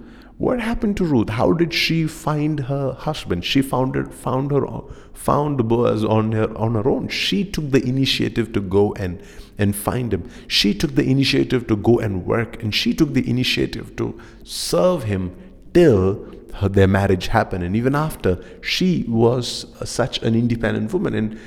What 0.43 0.59
happened 0.59 0.97
to 0.97 1.05
Ruth? 1.05 1.29
How 1.29 1.53
did 1.53 1.73
she 1.73 2.09
find 2.09 2.65
her 2.65 2.95
husband? 2.95 3.45
She 3.45 3.63
found 3.63 3.95
it, 3.95 4.13
found 4.13 4.51
her, 4.51 4.67
found 5.15 5.69
Boaz 5.69 6.05
on 6.05 6.33
her 6.33 6.49
on 6.59 6.75
her 6.75 6.89
own. 6.89 7.07
She 7.07 7.45
took 7.45 7.71
the 7.71 7.81
initiative 7.81 8.53
to 8.55 8.61
go 8.61 8.93
and 8.95 9.23
and 9.57 9.77
find 9.77 10.13
him. 10.13 10.29
She 10.49 10.75
took 10.75 10.97
the 10.97 11.09
initiative 11.09 11.69
to 11.69 11.77
go 11.77 12.01
and 12.01 12.27
work, 12.27 12.61
and 12.61 12.75
she 12.75 12.93
took 12.93 13.15
the 13.15 13.25
initiative 13.31 13.95
to 13.99 14.21
serve 14.43 15.05
him 15.05 15.31
till 15.75 16.27
her, 16.55 16.69
their 16.69 16.89
marriage 16.89 17.29
happened. 17.29 17.63
And 17.63 17.77
even 17.77 17.95
after, 17.95 18.37
she 18.63 19.05
was 19.07 19.67
such 19.85 20.21
an 20.25 20.35
independent 20.35 20.93
woman. 20.93 21.15
And 21.15 21.41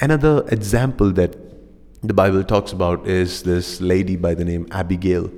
another 0.00 0.46
example 0.46 1.10
that 1.14 1.34
the 2.04 2.14
Bible 2.14 2.44
talks 2.44 2.70
about 2.70 3.04
is 3.04 3.42
this 3.42 3.80
lady 3.80 4.14
by 4.14 4.34
the 4.34 4.44
name 4.44 4.68
Abigail. 4.70 5.28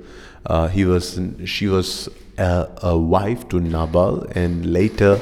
Uh, 0.45 0.67
he 0.67 0.85
was 0.85 1.19
she 1.45 1.67
was 1.67 2.09
a, 2.41 2.69
a, 2.83 2.97
wife 2.97 3.47
to 3.49 3.59
Nabal, 3.59 4.23
and 4.35 4.65
later 4.73 5.19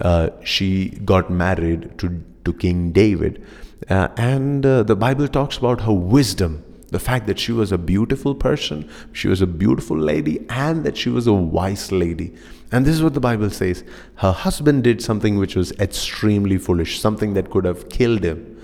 uh, 0.00 0.30
she 0.42 0.90
got 1.04 1.30
married 1.30 1.98
to 1.98 2.22
to 2.44 2.52
King 2.52 2.92
David. 2.92 3.44
Uh, 3.88 4.08
and 4.16 4.64
uh, 4.64 4.82
the 4.82 4.96
Bible 4.96 5.28
talks 5.28 5.56
about 5.58 5.82
her 5.82 5.92
wisdom, 5.92 6.64
the 6.88 6.98
fact 6.98 7.26
that 7.26 7.38
she 7.38 7.52
was 7.52 7.72
a 7.72 7.78
beautiful 7.78 8.34
person, 8.34 8.88
she 9.12 9.28
was 9.28 9.42
a 9.42 9.46
beautiful 9.46 9.98
lady, 9.98 10.44
and 10.48 10.84
that 10.84 10.96
she 10.96 11.10
was 11.10 11.26
a 11.26 11.32
wise 11.32 11.90
lady. 11.92 12.34
And 12.72 12.84
this 12.84 12.94
is 12.94 13.02
what 13.02 13.14
the 13.14 13.20
Bible 13.20 13.50
says 13.50 13.84
her 14.16 14.32
husband 14.32 14.84
did 14.84 15.02
something 15.02 15.38
which 15.38 15.54
was 15.54 15.72
extremely 15.72 16.58
foolish, 16.58 17.00
something 17.00 17.34
that 17.34 17.50
could 17.50 17.64
have 17.64 17.88
killed 17.88 18.24
him. 18.24 18.58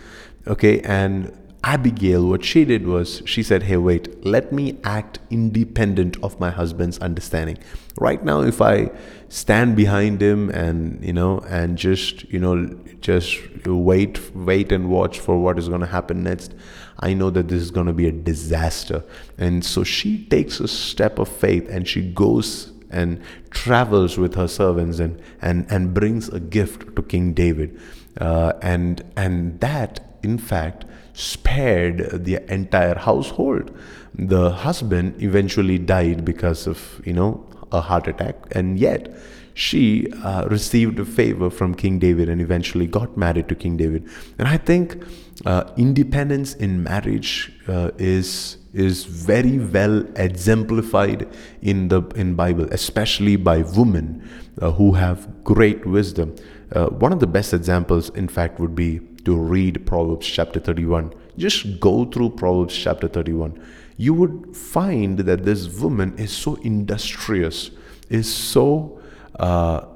Okay, 0.46 0.80
and 0.80 1.36
Abigail, 1.62 2.26
what 2.26 2.44
she 2.44 2.64
did 2.64 2.86
was 2.86 3.22
she 3.26 3.42
said, 3.42 3.64
Hey, 3.64 3.76
wait, 3.76 4.24
let 4.24 4.50
me 4.52 4.78
act 4.82 5.18
independent 5.28 6.16
of 6.22 6.40
my 6.40 6.50
husband's 6.50 6.98
understanding. 6.98 7.58
Right 7.98 8.24
now, 8.24 8.40
if 8.40 8.62
I 8.62 8.90
stand 9.28 9.76
behind 9.76 10.22
him 10.22 10.48
and, 10.50 11.04
you 11.04 11.12
know, 11.12 11.40
and 11.40 11.76
just, 11.76 12.24
you 12.32 12.40
know, 12.40 12.66
just 13.00 13.38
wait, 13.66 14.34
wait 14.34 14.72
and 14.72 14.88
watch 14.88 15.18
for 15.18 15.38
what 15.38 15.58
is 15.58 15.68
going 15.68 15.82
to 15.82 15.86
happen 15.86 16.22
next, 16.22 16.54
I 16.98 17.12
know 17.12 17.28
that 17.30 17.48
this 17.48 17.60
is 17.60 17.70
going 17.70 17.86
to 17.86 17.92
be 17.92 18.06
a 18.06 18.12
disaster. 18.12 19.04
And 19.36 19.64
so 19.64 19.84
she 19.84 20.24
takes 20.26 20.60
a 20.60 20.68
step 20.68 21.18
of 21.18 21.28
faith 21.28 21.68
and 21.68 21.86
she 21.86 22.02
goes 22.02 22.72
and 22.90 23.22
travels 23.50 24.18
with 24.18 24.34
her 24.34 24.48
servants 24.48 24.98
and, 24.98 25.20
and, 25.42 25.66
and 25.70 25.92
brings 25.92 26.28
a 26.28 26.40
gift 26.40 26.96
to 26.96 27.02
King 27.02 27.34
David. 27.34 27.78
Uh, 28.18 28.54
and, 28.62 29.04
and 29.16 29.60
that, 29.60 30.18
in 30.22 30.38
fact, 30.38 30.84
spared 31.20 32.24
the 32.24 32.40
entire 32.52 32.98
household. 32.98 33.76
The 34.14 34.50
husband 34.50 35.22
eventually 35.22 35.78
died 35.78 36.24
because 36.24 36.66
of, 36.66 37.00
you 37.04 37.12
know, 37.12 37.46
a 37.72 37.80
heart 37.80 38.08
attack, 38.08 38.36
and 38.52 38.78
yet 38.78 39.14
she 39.54 40.10
uh, 40.24 40.46
received 40.48 40.98
a 40.98 41.04
favor 41.04 41.50
from 41.50 41.74
King 41.74 41.98
David 41.98 42.28
and 42.28 42.40
eventually 42.40 42.86
got 42.86 43.16
married 43.16 43.48
to 43.48 43.54
King 43.54 43.76
David. 43.76 44.08
And 44.38 44.48
I 44.48 44.56
think 44.56 45.02
uh, 45.44 45.64
independence 45.76 46.54
in 46.54 46.82
marriage 46.82 47.52
uh, 47.68 47.90
is 47.98 48.56
is 48.72 49.04
very 49.04 49.58
well 49.58 50.06
exemplified 50.16 51.28
in 51.60 51.88
the 51.88 52.02
in 52.14 52.34
Bible, 52.34 52.66
especially 52.70 53.36
by 53.36 53.62
women 53.62 54.28
uh, 54.60 54.70
who 54.72 54.92
have 54.92 55.44
great 55.44 55.84
wisdom. 55.86 56.34
Uh, 56.72 56.86
one 56.86 57.12
of 57.12 57.18
the 57.18 57.26
best 57.26 57.52
examples, 57.52 58.10
in 58.10 58.28
fact, 58.28 58.60
would 58.60 58.76
be 58.76 59.00
to 59.24 59.36
read 59.36 59.86
Proverbs 59.86 60.26
chapter 60.26 60.60
31. 60.60 61.12
Just 61.36 61.80
go 61.80 62.04
through 62.04 62.30
Proverbs 62.30 62.76
chapter 62.76 63.08
31. 63.08 63.60
You 63.96 64.14
would 64.14 64.56
find 64.56 65.18
that 65.18 65.44
this 65.44 65.68
woman 65.80 66.16
is 66.18 66.32
so 66.32 66.54
industrious, 66.56 67.70
is 68.08 68.32
so 68.32 69.00
uh, 69.38 69.86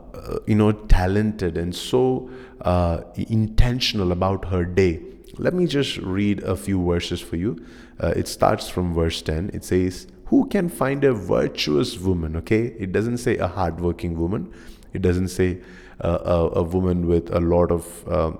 you 0.46 0.54
know 0.54 0.72
talented, 0.72 1.56
and 1.56 1.74
so 1.74 2.30
uh, 2.60 3.00
intentional 3.16 4.12
about 4.12 4.46
her 4.46 4.64
day. 4.64 5.00
Let 5.38 5.54
me 5.54 5.66
just 5.66 5.98
read 5.98 6.42
a 6.42 6.56
few 6.56 6.84
verses 6.84 7.20
for 7.20 7.36
you. 7.36 7.64
Uh, 8.00 8.12
it 8.16 8.28
starts 8.28 8.68
from 8.68 8.94
verse 8.94 9.20
10. 9.22 9.50
It 9.52 9.64
says, 9.64 10.06
Who 10.26 10.46
can 10.46 10.68
find 10.68 11.04
a 11.04 11.12
virtuous 11.12 11.98
woman? 11.98 12.36
Okay, 12.36 12.74
it 12.78 12.92
doesn't 12.92 13.18
say 13.18 13.36
a 13.38 13.48
hardworking 13.48 14.18
woman, 14.18 14.52
it 14.92 15.02
doesn't 15.02 15.28
say 15.28 15.60
uh, 16.00 16.18
a, 16.54 16.60
a, 16.60 16.62
woman 16.62 17.06
with 17.06 17.32
a 17.34 17.40
lot 17.40 17.70
of 17.70 18.08
uh, 18.08 18.32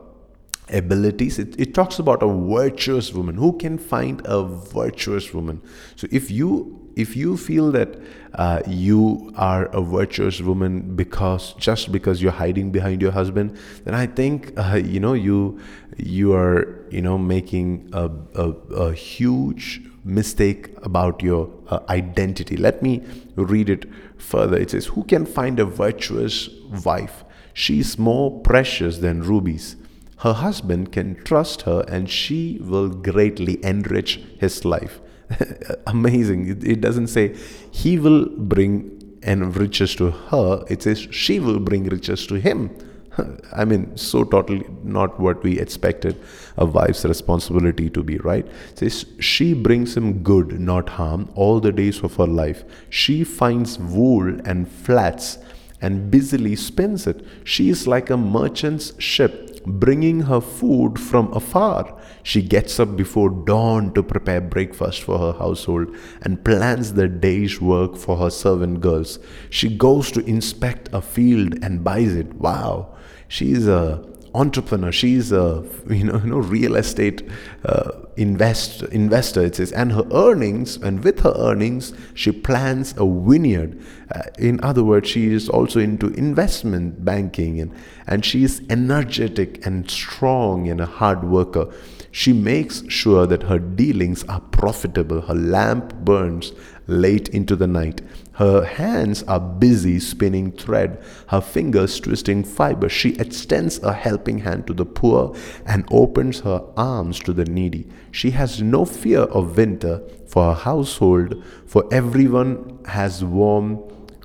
abilities. 0.71 1.38
It, 1.38 1.59
it 1.61 1.75
talks 1.75 1.99
about 1.99 2.23
a 2.23 2.28
virtuous 2.28 3.12
woman. 3.12 3.37
Who 3.37 3.56
can 3.59 3.78
find 3.78 4.23
a 4.25 4.42
virtuous 4.42 5.33
woman? 5.35 5.61
So 5.97 6.06
if 6.11 6.30
you 6.30 6.80
if 6.97 7.16
you 7.16 7.37
feel 7.37 7.73
that 7.73 7.99
uh, 8.35 8.62
you 8.66 9.33
are 9.37 9.66
a 9.66 9.80
virtuous 9.80 10.40
woman 10.40 10.94
because 10.94 11.54
just 11.54 11.90
because 11.90 12.23
you're 12.23 12.33
hiding 12.33 12.71
behind 12.71 13.02
your 13.02 13.11
husband, 13.12 13.59
then 13.85 13.94
I 13.94 14.06
think 14.06 14.52
uh, 14.59 14.76
you 14.76 15.00
know 15.00 15.14
you 15.14 15.61
you 15.97 16.35
are 16.35 16.87
you 16.90 17.02
know 17.02 17.18
making 17.18 17.90
a, 17.92 18.11
a, 18.35 18.50
a 18.75 18.92
huge 18.92 19.83
mistake 20.04 20.71
about 20.83 21.23
your 21.23 21.50
uh, 21.68 21.80
identity. 21.88 22.56
Let 22.56 22.83
me 22.83 23.02
read 23.37 23.68
it 23.68 23.87
further. 24.18 24.56
It 24.56 24.71
says, 24.71 24.87
"Who 24.87 25.04
can 25.04 25.26
find 25.26 25.59
a 25.61 25.64
virtuous 25.64 26.49
wife? 26.85 27.25
She 27.52 27.80
is 27.80 27.99
more 27.99 28.40
precious 28.40 28.99
than 28.99 29.23
rubies." 29.23 29.76
Her 30.18 30.33
husband 30.33 30.92
can 30.92 31.23
trust 31.25 31.62
her 31.62 31.85
and 31.88 32.11
she 32.11 32.59
will 32.62 32.88
greatly 32.88 33.62
enrich 33.64 34.21
his 34.38 34.64
life. 34.64 35.00
Amazing. 35.87 36.49
It, 36.49 36.64
it, 36.64 36.80
doesn't 36.80 37.09
say 37.09 37.37
he 37.71 37.99
will 37.99 38.26
bring 38.28 39.18
and 39.25 39.56
riches 39.56 39.94
to 39.97 40.11
her, 40.11 40.64
it 40.68 40.83
says 40.83 41.09
she 41.11 41.40
will 41.40 41.59
bring 41.59 41.85
riches 41.85 42.26
to 42.26 42.35
him. 42.35 42.76
I 43.52 43.64
mean, 43.64 43.97
so 43.97 44.25
totally 44.25 44.66
not 44.83 45.18
what 45.18 45.42
we 45.42 45.59
expected 45.59 46.21
a 46.56 46.66
wife's 46.66 47.04
responsibility 47.04 47.88
to 47.90 48.02
be, 48.02 48.18
right? 48.18 48.47
It 48.73 48.78
says 48.78 49.06
she 49.21 49.54
brings 49.54 49.97
him 49.97 50.23
good, 50.23 50.61
not 50.61 50.90
harm, 50.90 51.30
all 51.35 51.61
the 51.61 51.73
days 51.73 52.02
of 52.02 52.16
her 52.16 52.26
life. 52.26 52.64
She 52.90 53.25
finds 53.25 53.78
wool 53.78 54.40
and 54.44 54.68
flax 54.68 55.38
and 55.80 56.11
busily 56.11 56.56
spins 56.56 57.06
it. 57.06 57.25
She 57.44 57.68
is 57.68 57.87
like 57.87 58.11
a 58.11 58.16
merchant's 58.16 58.92
ship, 59.02 59.54
bringing 59.66 60.21
her 60.21 60.40
food 60.40 60.99
from 60.99 61.33
afar. 61.33 61.99
She 62.23 62.42
gets 62.42 62.78
up 62.78 62.97
before 62.97 63.30
dawn 63.30 63.92
to 63.94 64.02
prepare 64.02 64.40
breakfast 64.40 65.02
for 65.02 65.18
her 65.18 65.33
household 65.38 65.94
and 66.23 66.44
plans 66.44 66.94
the 66.94 67.09
day's 67.09 67.61
work 67.61 67.97
for 67.97 68.16
her 68.18 68.30
servant 68.30 68.80
girls. 68.80 69.18
She 69.50 69.75
goes 69.76 70.11
to 70.12 70.25
inspect 70.25 70.88
a 70.92 71.00
field 71.00 71.59
and 71.62 71.85
buys 71.85 72.14
it. 72.14 72.35
Wow, 72.35 72.94
she's 73.28 73.66
a 73.66 74.13
entrepreneur. 74.35 74.93
She's 74.93 75.33
a 75.33 75.64
you 75.88 76.05
know, 76.05 76.19
you 76.25 76.31
know 76.31 76.38
real 76.38 76.76
estate 76.76 77.29
uh, 77.64 77.93
invest 78.17 78.83
investor. 78.85 79.43
It 79.43 79.57
says, 79.57 79.73
and 79.73 79.93
her 79.93 80.07
earnings, 80.12 80.76
and 80.76 81.03
with 81.03 81.21
her 81.21 81.35
earnings, 81.37 81.93
she 82.14 82.33
plans 82.33 82.95
a 82.97 83.07
vineyard. 83.07 83.81
Uh, 84.14 84.23
in 84.38 84.62
other 84.62 84.85
words, 84.85 85.09
she 85.09 85.33
is 85.33 85.49
also 85.49 85.81
into 85.81 86.09
investment 86.14 87.05
banking, 87.05 87.61
and 87.61 87.73
and 88.07 88.25
she 88.25 88.45
is 88.45 88.62
energetic 88.69 89.64
and 89.67 89.91
strong 89.91 90.69
and 90.69 90.81
a 90.81 90.87
hard 90.87 91.25
worker. 91.25 91.73
She 92.11 92.33
makes 92.33 92.85
sure 92.88 93.26
that 93.26 93.45
her 93.45 93.59
dealings 93.59 94.23
are 94.25 94.41
profitable. 94.41 95.23
Her 95.23 95.35
lamp 95.35 95.95
burns 96.05 96.53
late 96.87 97.29
into 97.31 97.57
the 97.57 97.67
night. 97.67 98.03
Her 98.35 98.64
hands 98.64 99.23
are 99.25 99.38
busy 99.38 100.00
spinning 100.00 100.50
thread, 100.50 101.00
her 101.29 101.41
fingers 101.41 102.00
twisting 102.00 102.43
fiber. 102.43 102.88
She 102.88 103.14
extends 103.14 103.79
a 103.83 103.93
helping 103.93 104.38
hand 104.38 104.67
to 104.67 104.75
the 104.75 104.85
poor 104.85 105.37
and 105.64 105.87
opens 105.93 106.41
her 106.41 106.64
arms 106.76 107.21
to 107.21 107.33
the 107.33 107.45
needy. 107.45 107.88
She 108.11 108.33
has 108.33 108.61
no 108.61 108.85
fear 108.85 109.21
of 109.21 109.57
winter 109.57 110.03
for 110.26 110.47
her 110.47 110.61
household, 110.61 111.45
for 111.64 111.85
everyone 111.93 112.81
has 112.87 113.23
warm 113.23 113.81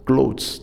clothes. 0.05 0.61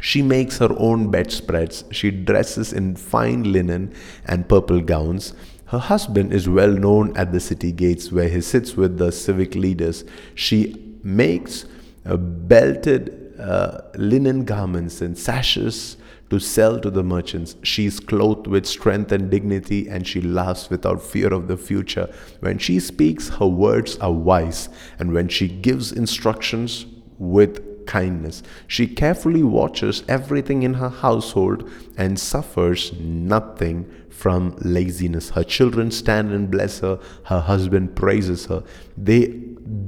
She 0.00 0.20
makes 0.20 0.58
her 0.58 0.74
own 0.76 1.12
bedspreads. 1.12 1.84
She 1.92 2.10
dresses 2.10 2.72
in 2.72 2.96
fine 2.96 3.52
linen 3.52 3.94
and 4.26 4.48
purple 4.48 4.80
gowns. 4.80 5.34
Her 5.66 5.78
husband 5.78 6.32
is 6.32 6.48
well 6.48 6.72
known 6.72 7.16
at 7.16 7.30
the 7.30 7.38
city 7.38 7.70
gates 7.70 8.10
where 8.10 8.28
he 8.28 8.40
sits 8.40 8.76
with 8.76 8.98
the 8.98 9.12
civic 9.12 9.54
leaders. 9.54 10.04
She 10.34 10.96
makes 11.04 11.66
uh, 12.04 12.16
belted 12.16 13.34
uh, 13.38 13.82
linen 13.96 14.44
garments 14.44 15.00
and 15.00 15.16
sashes 15.16 15.96
to 16.30 16.38
sell 16.38 16.80
to 16.80 16.90
the 16.90 17.02
merchants. 17.02 17.56
She 17.62 17.86
is 17.86 18.00
clothed 18.00 18.46
with 18.46 18.66
strength 18.66 19.12
and 19.12 19.30
dignity, 19.30 19.88
and 19.88 20.06
she 20.06 20.20
laughs 20.20 20.70
without 20.70 21.02
fear 21.02 21.32
of 21.32 21.48
the 21.48 21.56
future. 21.56 22.12
When 22.40 22.58
she 22.58 22.80
speaks, 22.80 23.28
her 23.28 23.46
words 23.46 23.98
are 23.98 24.12
wise, 24.12 24.68
and 24.98 25.12
when 25.12 25.28
she 25.28 25.48
gives 25.48 25.92
instructions 25.92 26.86
with 27.18 27.71
kindness, 27.86 28.42
she 28.66 28.86
carefully 28.86 29.42
watches 29.42 30.02
everything 30.08 30.62
in 30.62 30.74
her 30.74 30.88
household 30.88 31.68
and 31.96 32.18
suffers 32.18 32.92
nothing 32.98 33.90
from 34.10 34.54
laziness. 34.60 35.30
Her 35.30 35.44
children 35.44 35.90
stand 35.90 36.32
and 36.32 36.50
bless 36.50 36.80
her, 36.80 37.00
her 37.24 37.40
husband 37.40 37.96
praises 37.96 38.46
her. 38.46 38.62
They 38.96 39.40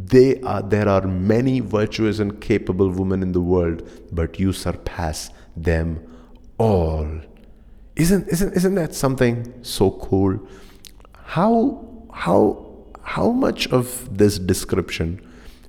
they 0.07 0.41
are 0.43 0.63
there 0.63 0.89
are 0.89 1.07
many 1.07 1.61
virtuous 1.61 2.19
and 2.19 2.41
capable 2.41 2.91
women 2.91 3.23
in 3.23 3.33
the 3.33 3.41
world 3.41 3.89
but 4.13 4.39
you 4.39 4.53
surpass 4.53 5.31
them 5.57 6.01
all. 6.59 7.09
Isn't 7.97 8.29
isn't 8.29 8.55
isn't 8.55 8.75
that 8.75 8.95
something 8.95 9.55
so 9.63 9.91
cool? 9.91 10.41
How 11.13 11.85
how 12.13 12.75
how 13.03 13.31
much 13.31 13.69
of 13.69 14.17
this 14.17 14.39
description 14.39 15.21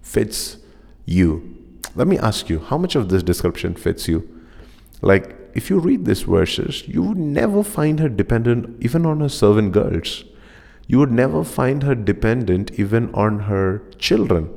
fits 0.01 0.57
you 1.05 1.55
let 1.95 2.07
me 2.07 2.17
ask 2.19 2.49
you 2.49 2.59
how 2.59 2.77
much 2.77 2.95
of 2.95 3.09
this 3.09 3.23
description 3.23 3.75
fits 3.75 4.07
you 4.07 4.27
like 5.01 5.35
if 5.53 5.69
you 5.69 5.79
read 5.79 6.05
these 6.05 6.23
verses 6.23 6.87
you 6.87 7.01
would 7.01 7.17
never 7.17 7.63
find 7.63 7.99
her 7.99 8.09
dependent 8.09 8.83
even 8.83 9.05
on 9.05 9.19
her 9.21 9.29
servant 9.29 9.71
girls 9.71 10.23
you 10.87 10.99
would 10.99 11.11
never 11.11 11.43
find 11.43 11.83
her 11.83 11.95
dependent 11.95 12.71
even 12.79 13.13
on 13.13 13.39
her 13.51 13.81
children. 13.97 14.49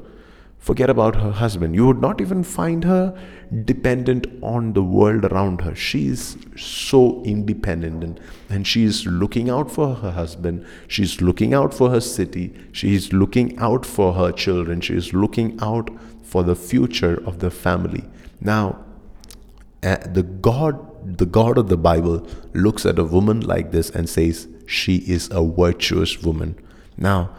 Forget 0.59 0.91
about 0.91 1.17
her 1.17 1.31
husband. 1.31 1.75
You 1.75 1.87
would 1.87 2.01
not 2.01 2.21
even 2.21 2.43
find 2.43 2.85
her 2.85 3.19
dependent 3.65 4.27
on 4.43 4.73
the 4.73 4.83
world 4.83 5.25
around 5.25 5.63
her. 5.63 5.75
She 5.75 6.09
is 6.09 6.37
so 6.57 7.23
independent 7.25 8.05
and, 8.05 8.21
and 8.51 8.67
she 8.67 8.85
is 8.85 9.07
looking 9.07 9.49
out 9.49 9.71
for 9.71 9.95
her 9.95 10.11
husband. 10.11 10.67
She's 10.87 11.21
looking 11.21 11.55
out 11.55 11.73
for 11.73 11.91
her 11.91 12.01
city. 12.01 12.53
She 12.73 12.95
is 12.95 13.13
looking 13.13 13.59
out 13.59 13.87
for 13.87 14.15
her 14.15 14.33
children. 14.33 14.81
She 14.81 14.95
is 14.95 15.15
looking 15.15 15.59
out 15.63 15.91
for 16.23 16.43
the 16.43 16.57
future 16.57 17.23
of 17.25 17.39
the 17.39 17.51
family. 17.51 18.05
Now, 18.41 18.85
uh, 19.83 19.97
the 20.13 20.25
God 20.25 20.85
the 21.05 21.27
God 21.27 21.57
of 21.57 21.69
the 21.69 21.77
Bible 21.77 22.27
looks 22.53 22.85
at 22.85 22.99
a 22.99 23.05
woman 23.05 23.41
like 23.41 23.71
this 23.71 23.89
and 23.91 24.09
says, 24.09 24.49
She 24.67 24.97
is 24.97 25.29
a 25.33 25.43
virtuous 25.43 26.23
woman. 26.23 26.57
Now, 26.97 27.31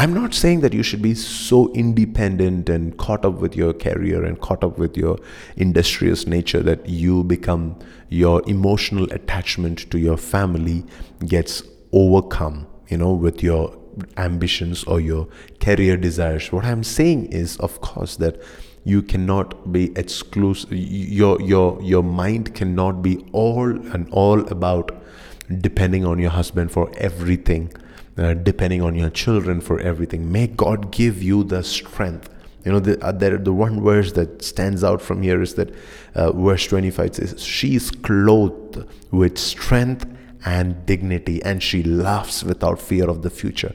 I'm 0.00 0.14
not 0.14 0.32
saying 0.32 0.60
that 0.60 0.72
you 0.72 0.84
should 0.84 1.02
be 1.02 1.14
so 1.14 1.72
independent 1.72 2.68
and 2.68 2.96
caught 2.96 3.24
up 3.24 3.40
with 3.40 3.56
your 3.56 3.72
career 3.72 4.22
and 4.24 4.40
caught 4.40 4.62
up 4.62 4.78
with 4.78 4.96
your 4.96 5.18
industrious 5.56 6.24
nature 6.24 6.62
that 6.62 6.88
you 6.88 7.24
become 7.24 7.76
your 8.08 8.40
emotional 8.48 9.12
attachment 9.12 9.90
to 9.90 9.98
your 9.98 10.16
family 10.16 10.84
gets 11.26 11.64
overcome, 11.90 12.68
you 12.86 12.96
know, 12.96 13.12
with 13.12 13.42
your 13.42 13.76
ambitions 14.16 14.84
or 14.84 15.00
your 15.00 15.26
career 15.58 15.96
desires. 15.96 16.52
What 16.52 16.64
I'm 16.64 16.84
saying 16.84 17.32
is, 17.32 17.56
of 17.56 17.80
course, 17.80 18.14
that 18.16 18.40
you 18.84 19.02
cannot 19.02 19.72
be 19.72 19.92
exclusive 19.98 20.72
your 20.72 21.42
your 21.42 21.82
your 21.82 22.04
mind 22.04 22.54
cannot 22.54 23.02
be 23.02 23.18
all 23.32 23.68
and 23.68 24.08
all 24.10 24.46
about 24.48 24.92
depending 25.60 26.04
on 26.04 26.18
your 26.18 26.30
husband 26.30 26.70
for 26.70 26.90
everything 26.96 27.72
uh, 28.18 28.34
depending 28.34 28.82
on 28.82 28.94
your 28.94 29.10
children 29.10 29.60
for 29.60 29.78
everything. 29.80 30.30
May 30.30 30.48
god 30.48 30.90
give 30.90 31.22
you 31.22 31.44
the 31.44 31.62
strength. 31.62 32.28
You 32.64 32.72
know 32.72 32.80
the, 32.80 33.02
uh, 33.02 33.12
the, 33.12 33.38
the 33.38 33.52
one 33.52 33.82
verse 33.82 34.12
that 34.12 34.42
stands 34.42 34.82
out 34.82 35.00
from 35.00 35.22
here 35.22 35.40
is 35.40 35.54
that 35.54 35.72
uh, 36.14 36.32
verse 36.32 36.66
25 36.66 37.14
says 37.14 37.42
she 37.42 37.76
is 37.76 37.90
clothed 37.90 38.84
with 39.10 39.38
strength 39.38 40.06
and 40.44 40.84
dignity 40.84 41.42
and 41.44 41.62
she 41.62 41.82
laughs 41.82 42.42
without 42.42 42.80
fear 42.80 43.08
of 43.08 43.22
the 43.22 43.30
future. 43.30 43.72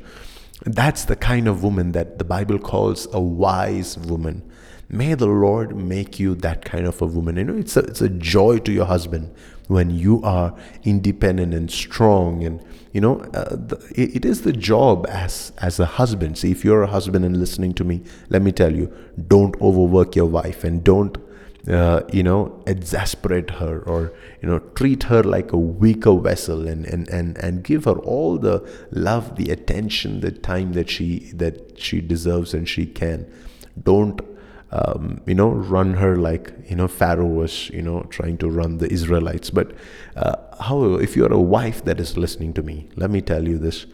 That's 0.65 1.05
the 1.05 1.15
kind 1.15 1.47
of 1.47 1.63
woman 1.63 1.93
that 1.93 2.17
the 2.17 2.23
bible 2.23 2.59
calls 2.59 3.07
a 3.13 3.19
wise 3.19 3.97
woman. 3.97 4.49
May 4.89 5.13
the 5.15 5.27
Lord 5.27 5.75
make 5.75 6.19
you 6.19 6.35
that 6.35 6.65
kind 6.65 6.85
of 6.85 7.01
a 7.01 7.05
woman. 7.05 7.37
You 7.37 7.45
know, 7.45 7.57
it's 7.57 7.75
a, 7.77 7.79
it's 7.79 8.01
a 8.01 8.09
joy 8.09 8.59
to 8.59 8.71
your 8.71 8.85
husband 8.85 9.33
when 9.67 9.89
you 9.89 10.21
are 10.23 10.55
independent 10.83 11.53
and 11.53 11.71
strong 11.71 12.43
and 12.43 12.63
you 12.91 13.01
know 13.01 13.19
uh, 13.33 13.55
the, 13.55 13.75
it, 13.95 14.17
it 14.17 14.25
is 14.25 14.41
the 14.41 14.53
job 14.53 15.05
as 15.09 15.51
as 15.59 15.79
a 15.79 15.85
husband. 15.85 16.37
See 16.37 16.51
if 16.51 16.63
you're 16.65 16.83
a 16.83 16.87
husband 16.87 17.25
and 17.25 17.37
listening 17.37 17.73
to 17.75 17.83
me 17.83 18.03
let 18.29 18.41
me 18.41 18.51
tell 18.51 18.73
you 18.73 18.93
don't 19.27 19.59
overwork 19.61 20.15
your 20.15 20.25
wife 20.25 20.63
and 20.63 20.83
don't 20.83 21.17
uh, 21.67 22.01
you 22.11 22.23
know 22.23 22.61
exasperate 22.67 23.49
her 23.51 23.79
or 23.83 24.11
you 24.41 24.49
know 24.49 24.59
treat 24.75 25.03
her 25.03 25.23
like 25.23 25.53
a 25.53 25.57
weaker 25.57 26.13
vessel 26.19 26.67
and, 26.67 26.85
and 26.85 27.07
and 27.09 27.37
and 27.37 27.63
give 27.63 27.85
her 27.85 27.97
all 27.99 28.37
the 28.37 28.59
love 28.91 29.37
the 29.37 29.49
attention 29.49 30.19
the 30.19 30.31
time 30.31 30.73
that 30.73 30.89
she 30.89 31.31
that 31.33 31.79
she 31.79 32.01
deserves 32.01 32.53
and 32.53 32.67
she 32.67 32.85
can. 32.85 33.31
Don't 33.81 34.21
um, 34.73 35.21
you 35.27 35.35
know, 35.35 35.49
run 35.49 35.93
her 35.93 36.15
like, 36.15 36.51
you 36.67 36.75
know, 36.75 36.87
Pharaoh 36.87 37.27
was, 37.27 37.69
you 37.69 37.81
know, 37.81 38.01
trying 38.09 38.39
to 38.39 38.49
run 38.49 38.79
the 38.79 38.91
Israelites. 38.91 39.51
But 39.51 39.71
uh, 40.15 40.35
however, 40.59 40.99
if 40.99 41.15
you're 41.15 41.31
a 41.31 41.39
wife 41.39 41.85
that 41.85 41.99
is 41.99 42.17
listening 42.17 42.53
to 42.53 42.63
me, 42.63 42.89
let 42.95 43.11
me 43.11 43.21
tell 43.21 43.47
you 43.47 43.59
this. 43.59 43.85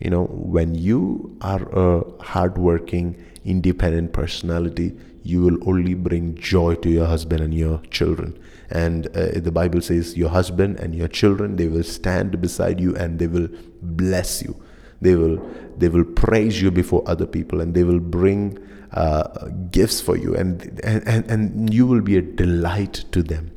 You 0.00 0.10
know, 0.10 0.26
when 0.26 0.76
you 0.76 1.36
are 1.40 1.62
a 1.76 2.04
hardworking, 2.22 3.22
independent 3.44 4.12
personality, 4.12 4.96
you 5.24 5.42
will 5.42 5.68
only 5.68 5.94
bring 5.94 6.36
joy 6.36 6.76
to 6.76 6.88
your 6.88 7.06
husband 7.06 7.40
and 7.42 7.52
your 7.52 7.80
children. 7.90 8.38
And 8.70 9.08
uh, 9.08 9.40
the 9.40 9.50
Bible 9.50 9.80
says, 9.82 10.16
your 10.16 10.28
husband 10.28 10.78
and 10.78 10.94
your 10.94 11.08
children, 11.08 11.56
they 11.56 11.66
will 11.66 11.82
stand 11.82 12.40
beside 12.40 12.78
you 12.78 12.94
and 12.94 13.18
they 13.18 13.26
will 13.26 13.48
bless 13.82 14.42
you. 14.42 14.54
They 15.00 15.16
will, 15.16 15.44
they 15.76 15.88
will 15.88 16.04
praise 16.04 16.62
you 16.62 16.70
before 16.70 17.02
other 17.06 17.26
people 17.26 17.60
and 17.60 17.74
they 17.74 17.82
will 17.82 17.98
bring 17.98 18.58
uh, 18.92 19.48
gifts 19.70 20.00
for 20.00 20.16
you, 20.16 20.34
and, 20.34 20.80
and, 20.82 21.30
and 21.30 21.72
you 21.72 21.86
will 21.86 22.00
be 22.00 22.16
a 22.16 22.22
delight 22.22 23.04
to 23.12 23.22
them. 23.22 23.50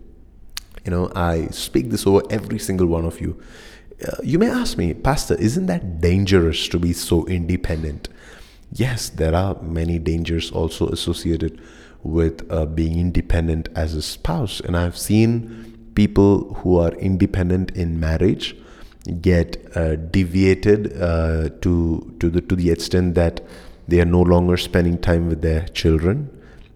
You 0.85 0.91
know, 0.91 1.11
I 1.15 1.47
speak 1.47 1.89
this 1.89 2.05
over 2.05 2.21
every 2.29 2.59
single 2.59 2.87
one 2.87 3.05
of 3.05 3.21
you. 3.21 3.41
Uh, 4.05 4.17
you 4.23 4.37
may 4.37 4.49
ask 4.49 4.77
me, 4.77 4.93
Pastor, 4.93 5.35
isn't 5.35 5.67
that 5.67 6.01
dangerous 6.01 6.67
to 6.67 6.79
be 6.79 6.93
so 6.93 7.25
independent? 7.25 8.09
Yes, 8.71 9.09
there 9.09 9.33
are 9.35 9.61
many 9.61 9.99
dangers 9.99 10.51
also 10.51 10.87
associated 10.89 11.61
with 12.01 12.45
uh, 12.51 12.65
being 12.65 12.99
independent 12.99 13.69
as 13.75 13.93
a 13.93 14.01
spouse, 14.01 14.59
and 14.59 14.75
I've 14.75 14.97
seen 14.97 15.91
people 15.95 16.55
who 16.55 16.77
are 16.77 16.91
independent 16.93 17.71
in 17.71 17.99
marriage 17.99 18.55
get 19.21 19.57
uh, 19.75 19.95
deviated 19.95 20.99
uh, 21.01 21.49
to 21.61 22.15
to 22.19 22.29
the 22.29 22.41
to 22.41 22.55
the 22.55 22.71
extent 22.71 23.15
that 23.15 23.41
they 23.87 23.99
are 23.99 24.05
no 24.05 24.21
longer 24.21 24.57
spending 24.57 24.97
time 24.97 25.27
with 25.27 25.41
their 25.41 25.67
children. 25.69 26.29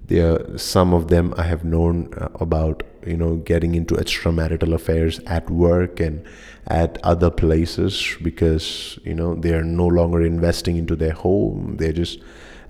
There, 0.07 0.57
some 0.57 0.93
of 0.93 1.09
them 1.09 1.33
I 1.37 1.43
have 1.43 1.65
known 1.65 2.13
uh, 2.17 2.29
about, 2.39 2.83
you 3.05 3.17
know, 3.17 3.35
getting 3.37 3.75
into 3.75 3.95
extramarital 3.95 4.73
affairs 4.73 5.19
at 5.25 5.49
work 5.49 5.99
and 5.99 6.25
at 6.67 6.97
other 7.03 7.29
places 7.29 8.17
because 8.21 8.99
you 9.03 9.13
know 9.13 9.35
they 9.35 9.53
are 9.53 9.63
no 9.63 9.87
longer 9.87 10.21
investing 10.21 10.77
into 10.77 10.95
their 10.95 11.13
home. 11.13 11.75
They're 11.77 11.93
just, 11.93 12.19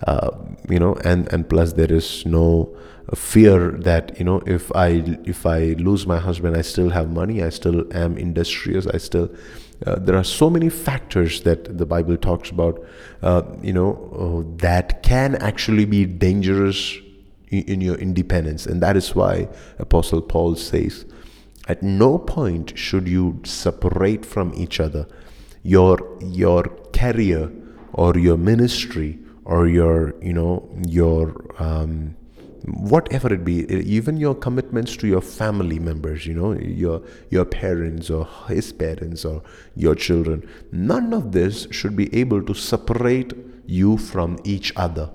uh, 0.05 0.31
you 0.69 0.79
know, 0.79 0.95
and 1.03 1.31
and 1.31 1.47
plus 1.47 1.73
there 1.73 1.91
is 1.91 2.25
no 2.25 2.75
fear 3.15 3.71
that 3.71 4.17
you 4.19 4.25
know 4.25 4.41
if 4.45 4.75
I 4.75 5.17
if 5.25 5.45
I 5.45 5.75
lose 5.77 6.05
my 6.05 6.17
husband, 6.17 6.57
I 6.57 6.61
still 6.61 6.89
have 6.89 7.09
money. 7.11 7.43
I 7.43 7.49
still 7.49 7.85
am 7.95 8.17
industrious. 8.17 8.87
I 8.87 8.97
still 8.97 9.29
uh, 9.85 9.95
there 9.99 10.15
are 10.15 10.23
so 10.23 10.49
many 10.49 10.69
factors 10.69 11.41
that 11.41 11.77
the 11.77 11.85
Bible 11.85 12.17
talks 12.17 12.49
about, 12.49 12.83
uh, 13.21 13.43
you 13.61 13.73
know, 13.73 14.45
uh, 14.47 14.57
that 14.57 15.03
can 15.03 15.35
actually 15.35 15.85
be 15.85 16.05
dangerous 16.05 16.97
in, 17.49 17.63
in, 17.63 17.81
your 17.81 17.95
independence, 17.95 18.65
and 18.65 18.81
that 18.81 18.97
is 18.97 19.15
why 19.15 19.47
Apostle 19.77 20.21
Paul 20.21 20.55
says, 20.55 21.05
at 21.67 21.83
no 21.83 22.17
point 22.17 22.77
should 22.77 23.07
you 23.07 23.39
separate 23.43 24.25
from 24.25 24.53
each 24.55 24.79
other. 24.79 25.07
Your 25.63 25.99
your 26.21 26.63
career 26.93 27.51
or 27.93 28.17
your 28.17 28.37
ministry 28.37 29.19
or 29.43 29.67
your 29.67 30.15
you 30.21 30.33
know 30.33 30.69
your 30.87 31.45
um, 31.59 32.15
whatever 32.65 33.33
it 33.33 33.43
be 33.45 33.65
even 33.71 34.17
your 34.17 34.35
commitments 34.35 34.97
to 34.97 35.07
your 35.07 35.21
family 35.21 35.79
members 35.79 36.25
you 36.25 36.33
know 36.33 36.53
your 36.53 37.01
your 37.29 37.45
parents 37.45 38.09
or 38.09 38.27
his 38.47 38.71
parents 38.73 39.23
or 39.23 39.43
your 39.75 39.95
children 39.95 40.47
none 40.71 41.13
of 41.13 41.31
this 41.31 41.67
should 41.71 41.95
be 41.95 42.13
able 42.15 42.41
to 42.41 42.53
separate 42.53 43.33
you 43.67 43.97
from 43.97 44.39
each 44.43 44.73
other. 44.75 45.11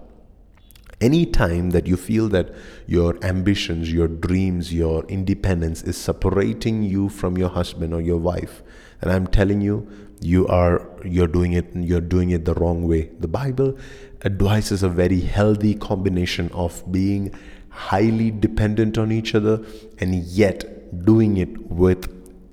Any 1.00 1.26
time 1.26 1.70
that 1.70 1.88
you 1.88 1.96
feel 1.96 2.28
that 2.28 2.54
your 2.86 3.18
ambitions 3.24 3.92
your 3.92 4.06
dreams 4.06 4.72
your 4.72 5.04
independence 5.06 5.82
is 5.82 5.96
separating 5.96 6.84
you 6.84 7.08
from 7.08 7.36
your 7.36 7.48
husband 7.48 7.92
or 7.92 8.00
your 8.00 8.18
wife 8.18 8.62
and 9.00 9.10
i'm 9.10 9.26
telling 9.26 9.60
you 9.60 9.88
you 10.20 10.46
are 10.46 10.88
you're 11.04 11.26
doing 11.26 11.52
it 11.52 11.66
you're 11.74 12.00
doing 12.00 12.30
it 12.30 12.44
the 12.44 12.54
wrong 12.54 12.86
way. 12.86 13.10
The 13.18 13.28
bible 13.28 13.76
advises 14.24 14.82
a 14.82 14.88
very 14.88 15.20
healthy 15.20 15.74
combination 15.74 16.50
of 16.52 16.82
being 16.90 17.34
highly 17.68 18.30
dependent 18.30 18.98
on 18.98 19.10
each 19.10 19.34
other 19.34 19.60
and 19.98 20.14
yet 20.14 21.04
doing 21.04 21.36
it 21.36 21.70
with 21.70 22.08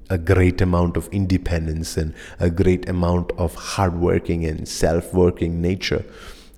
a 0.10 0.18
great 0.18 0.60
amount 0.62 0.98
of 0.98 1.08
independence 1.10 1.96
and 1.98 2.14
a 2.40 2.50
great 2.50 2.90
amount 2.90 3.32
of 3.38 3.54
hardworking 3.54 4.46
and 4.46 4.68
self-working 4.68 5.62
nature. 5.62 6.04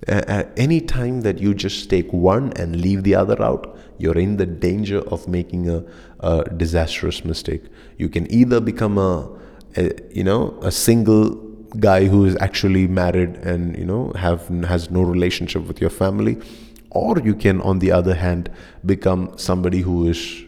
Uh, 0.08 0.44
any 0.56 0.80
time 0.80 1.20
that 1.20 1.38
you 1.38 1.54
just 1.54 1.90
take 1.90 2.10
one 2.12 2.52
and 2.54 2.80
leave 2.80 3.02
the 3.02 3.14
other 3.14 3.40
out 3.42 3.78
you're 4.02 4.18
in 4.18 4.36
the 4.36 4.46
danger 4.46 4.98
of 5.14 5.28
making 5.28 5.70
a, 5.70 5.84
a 6.20 6.44
disastrous 6.56 7.24
mistake. 7.24 7.62
You 7.98 8.08
can 8.08 8.30
either 8.32 8.60
become 8.60 8.98
a, 8.98 9.28
a 9.76 9.92
you 10.10 10.24
know 10.24 10.58
a 10.60 10.72
single 10.72 11.51
guy 11.78 12.04
who 12.04 12.24
is 12.24 12.36
actually 12.40 12.86
married 12.86 13.36
and 13.36 13.76
you 13.78 13.84
know 13.84 14.12
have 14.14 14.48
has 14.64 14.90
no 14.90 15.02
relationship 15.02 15.66
with 15.66 15.80
your 15.80 15.90
family 15.90 16.38
or 16.90 17.18
you 17.20 17.34
can 17.34 17.60
on 17.62 17.78
the 17.78 17.90
other 17.90 18.14
hand 18.14 18.50
become 18.84 19.32
somebody 19.38 19.80
who 19.80 20.06
is 20.06 20.44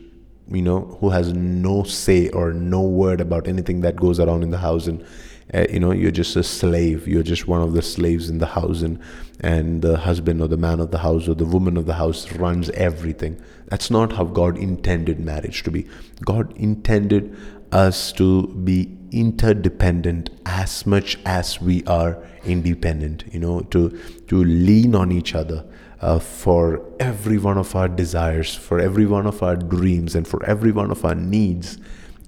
you 0.48 0.62
know 0.62 0.80
who 1.00 1.10
has 1.10 1.32
no 1.32 1.82
say 1.82 2.28
or 2.30 2.52
no 2.52 2.82
word 2.82 3.20
about 3.20 3.48
anything 3.48 3.80
that 3.80 3.96
goes 3.96 4.20
around 4.20 4.42
in 4.42 4.50
the 4.50 4.58
house 4.58 4.86
and 4.86 5.04
uh, 5.52 5.66
you 5.70 5.78
know 5.78 5.92
you're 5.92 6.10
just 6.10 6.36
a 6.36 6.42
slave. 6.42 7.06
You're 7.06 7.22
just 7.22 7.46
one 7.46 7.60
of 7.60 7.74
the 7.74 7.82
slaves 7.82 8.30
in 8.30 8.38
the 8.38 8.46
house 8.46 8.82
and 8.82 8.98
and 9.40 9.82
the 9.82 9.98
husband 9.98 10.40
or 10.40 10.48
the 10.48 10.56
man 10.56 10.80
of 10.80 10.90
the 10.90 10.98
house 10.98 11.28
or 11.28 11.34
the 11.34 11.44
woman 11.44 11.76
of 11.76 11.86
the 11.86 11.94
house 11.94 12.32
runs 12.32 12.70
everything. 12.70 13.40
That's 13.66 13.90
not 13.90 14.12
how 14.12 14.24
god 14.24 14.56
intended 14.56 15.20
marriage 15.20 15.62
to 15.64 15.70
be. 15.70 15.86
God 16.24 16.56
intended 16.56 17.36
us 17.72 18.12
to 18.12 18.46
be 18.48 18.96
interdependent 19.10 20.30
as 20.46 20.86
much 20.86 21.18
as 21.24 21.60
we 21.60 21.84
are 21.84 22.18
independent 22.44 23.24
you 23.32 23.38
know 23.38 23.60
to 23.60 23.90
to 24.26 24.42
lean 24.44 24.94
on 24.94 25.12
each 25.12 25.34
other 25.34 25.64
uh, 26.04 26.18
for 26.18 26.82
every 27.00 27.38
one 27.38 27.56
of 27.56 27.74
our 27.74 27.88
desires 27.88 28.54
for 28.54 28.78
every 28.78 29.06
one 29.06 29.26
of 29.26 29.42
our 29.42 29.56
dreams 29.56 30.14
and 30.14 30.28
for 30.28 30.44
every 30.44 30.70
one 30.70 30.90
of 30.90 31.02
our 31.02 31.14
needs. 31.14 31.78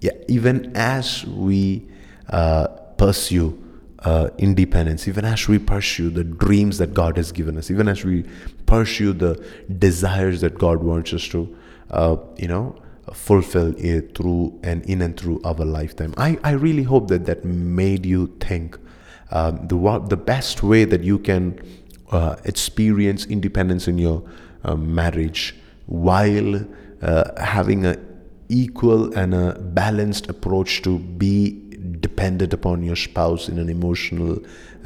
Yeah, 0.01 0.13
even 0.29 0.75
as 0.75 1.27
we 1.27 1.87
uh, 2.31 2.69
pursue 2.97 3.63
uh, 3.99 4.31
independence, 4.39 5.07
even 5.09 5.27
as 5.27 5.47
we 5.47 5.59
pursue 5.59 6.09
the 6.09 6.25
dreams 6.25 6.79
that 6.79 6.95
God 6.95 7.19
has 7.19 7.33
given 7.33 7.59
us, 7.59 7.71
even 7.71 7.87
as 7.87 8.03
we 8.03 8.25
pursue 8.65 9.13
the 9.13 9.45
desires 9.79 10.41
that 10.41 10.57
God 10.57 10.83
wants 10.83 11.13
us 11.13 11.29
to, 11.29 11.55
uh, 11.91 12.17
you 12.39 12.49
know, 12.49 12.77
fulfill 13.13 13.75
it 13.79 14.17
through 14.17 14.59
and 14.63 14.85
in 14.87 15.03
and 15.03 15.17
through 15.17 15.41
our 15.45 15.55
lifetime. 15.55 16.15
I, 16.17 16.39
I 16.43 16.53
really 16.53 16.83
hope 16.83 17.09
that 17.09 17.27
that 17.27 17.45
made 17.45 18.05
you 18.05 18.37
think 18.41 18.79
um, 19.31 19.67
the 19.69 20.05
the 20.09 20.17
best 20.17 20.63
way 20.63 20.85
that 20.85 21.03
you 21.03 21.19
can 21.19 21.61
uh, 22.11 22.37
experience 22.45 23.27
independence 23.27 23.89
in 23.89 23.99
your 23.99 24.23
uh, 24.65 24.75
marriage 24.77 25.55
while 25.87 26.65
uh, 27.03 27.43
having 27.43 27.87
a 27.87 27.97
equal 28.49 29.13
and 29.15 29.35
a 29.35 29.59
balanced 29.59 30.29
approach 30.29 30.83
to 30.83 30.99
be 30.99 31.63
dependent 32.01 32.53
upon 32.53 32.83
your 32.83 32.97
spouse 32.97 33.49
in 33.49 33.59
an 33.59 33.69
emotional 33.69 34.39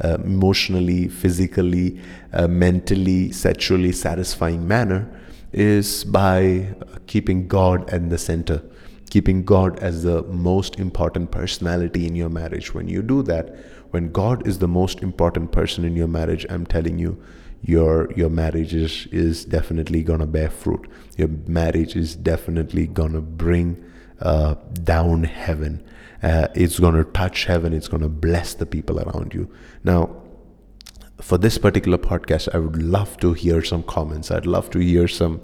uh, 0.03 0.17
emotionally 0.23 1.07
physically 1.07 1.99
uh, 2.33 2.47
mentally 2.47 3.31
sexually 3.31 3.91
satisfying 3.91 4.67
manner 4.67 5.07
is 5.51 6.03
by 6.03 6.73
keeping 7.07 7.47
God 7.47 7.89
at 7.89 8.09
the 8.09 8.17
center, 8.17 8.61
keeping 9.09 9.43
God 9.43 9.79
as 9.79 10.03
the 10.03 10.23
most 10.23 10.79
important 10.79 11.31
personality 11.31 12.07
in 12.07 12.15
your 12.15 12.29
marriage. 12.29 12.73
When 12.73 12.87
you 12.87 13.01
do 13.01 13.21
that, 13.23 13.55
when 13.91 14.11
God 14.11 14.47
is 14.47 14.59
the 14.59 14.67
most 14.67 15.01
important 15.03 15.51
person 15.51 15.83
in 15.83 15.95
your 15.95 16.07
marriage, 16.07 16.45
I'm 16.49 16.65
telling 16.65 16.97
you, 16.99 17.21
your 17.63 18.11
your 18.13 18.29
marriage 18.29 18.73
is, 18.73 19.07
is 19.11 19.45
definitely 19.45 20.01
gonna 20.03 20.25
bear 20.25 20.49
fruit. 20.49 20.87
Your 21.17 21.27
marriage 21.47 21.95
is 21.95 22.15
definitely 22.15 22.87
gonna 22.87 23.21
bring 23.21 23.83
uh, 24.19 24.55
down 24.83 25.23
heaven. 25.25 25.83
Uh, 26.23 26.47
it's 26.55 26.79
gonna 26.79 27.03
touch 27.03 27.45
heaven. 27.45 27.73
It's 27.73 27.87
gonna 27.87 28.09
bless 28.09 28.53
the 28.53 28.65
people 28.65 28.99
around 28.99 29.33
you. 29.33 29.49
Now, 29.83 30.20
for 31.21 31.37
this 31.37 31.57
particular 31.57 31.97
podcast, 31.97 32.49
I 32.53 32.57
would 32.57 32.81
love 32.81 33.17
to 33.17 33.33
hear 33.33 33.63
some 33.63 33.83
comments. 33.83 34.31
I'd 34.31 34.45
love 34.45 34.69
to 34.71 34.79
hear 34.79 35.07
some, 35.07 35.41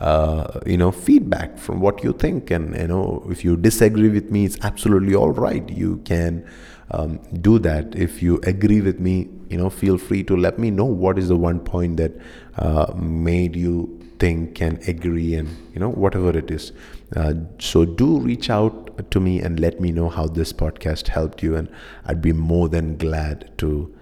uh, 0.00 0.60
you 0.66 0.76
know, 0.76 0.90
feedback 0.90 1.58
from 1.58 1.80
what 1.80 2.02
you 2.02 2.12
think. 2.12 2.50
And 2.50 2.74
you 2.76 2.88
know, 2.88 3.26
if 3.30 3.44
you 3.44 3.56
disagree 3.56 4.08
with 4.08 4.30
me, 4.30 4.46
it's 4.46 4.58
absolutely 4.62 5.14
all 5.14 5.30
right. 5.30 5.68
You 5.68 5.98
can 6.04 6.46
um, 6.90 7.20
do 7.40 7.58
that. 7.60 7.94
If 7.94 8.22
you 8.22 8.40
agree 8.44 8.80
with 8.80 8.98
me, 8.98 9.28
you 9.48 9.58
know, 9.58 9.70
feel 9.70 9.98
free 9.98 10.24
to 10.24 10.36
let 10.36 10.58
me 10.58 10.70
know 10.70 10.86
what 10.86 11.18
is 11.18 11.28
the 11.28 11.36
one 11.36 11.60
point 11.60 11.98
that 11.98 12.12
uh, 12.56 12.92
made 12.96 13.56
you 13.56 13.98
think 14.18 14.60
and 14.60 14.86
agree, 14.88 15.34
and 15.34 15.48
you 15.72 15.80
know, 15.80 15.90
whatever 15.90 16.36
it 16.36 16.50
is. 16.50 16.72
Uh, 17.14 17.34
so 17.58 17.84
do 17.84 18.18
reach 18.20 18.50
out 18.50 19.10
to 19.10 19.18
me 19.18 19.40
and 19.40 19.58
let 19.58 19.80
me 19.80 19.90
know 19.90 20.08
how 20.08 20.26
this 20.26 20.52
podcast 20.52 21.08
helped 21.08 21.42
you, 21.42 21.56
and 21.56 21.68
I'd 22.06 22.22
be 22.22 22.32
more 22.32 22.68
than 22.68 22.96
glad 22.96 23.50
to 23.58 23.94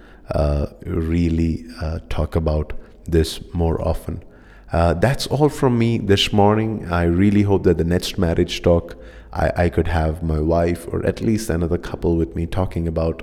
really 0.85 1.65
uh, 1.81 2.01
talk 2.09 2.37
about 2.37 2.73
this 3.07 3.41
more 3.55 3.81
often. 3.87 4.23
Uh, 4.73 4.93
that's 4.95 5.27
all 5.29 5.49
from 5.49 5.79
me 5.79 5.99
this 5.99 6.33
morning. 6.33 6.91
I 6.93 7.05
really 7.05 7.43
hope 7.43 7.63
that 7.63 7.79
the 7.79 7.85
next 7.85 8.19
marriage 8.19 8.63
talk 8.63 8.97
I, 9.33 9.53
I 9.57 9.69
could 9.69 9.89
have 9.89 10.23
my 10.23 10.41
wife 10.41 10.87
or 10.89 11.05
at 11.07 11.21
least 11.21 11.51
another 11.51 11.79
couple 11.79 12.17
with 12.17 12.35
me 12.35 12.47
talking 12.47 12.89
about 12.89 13.23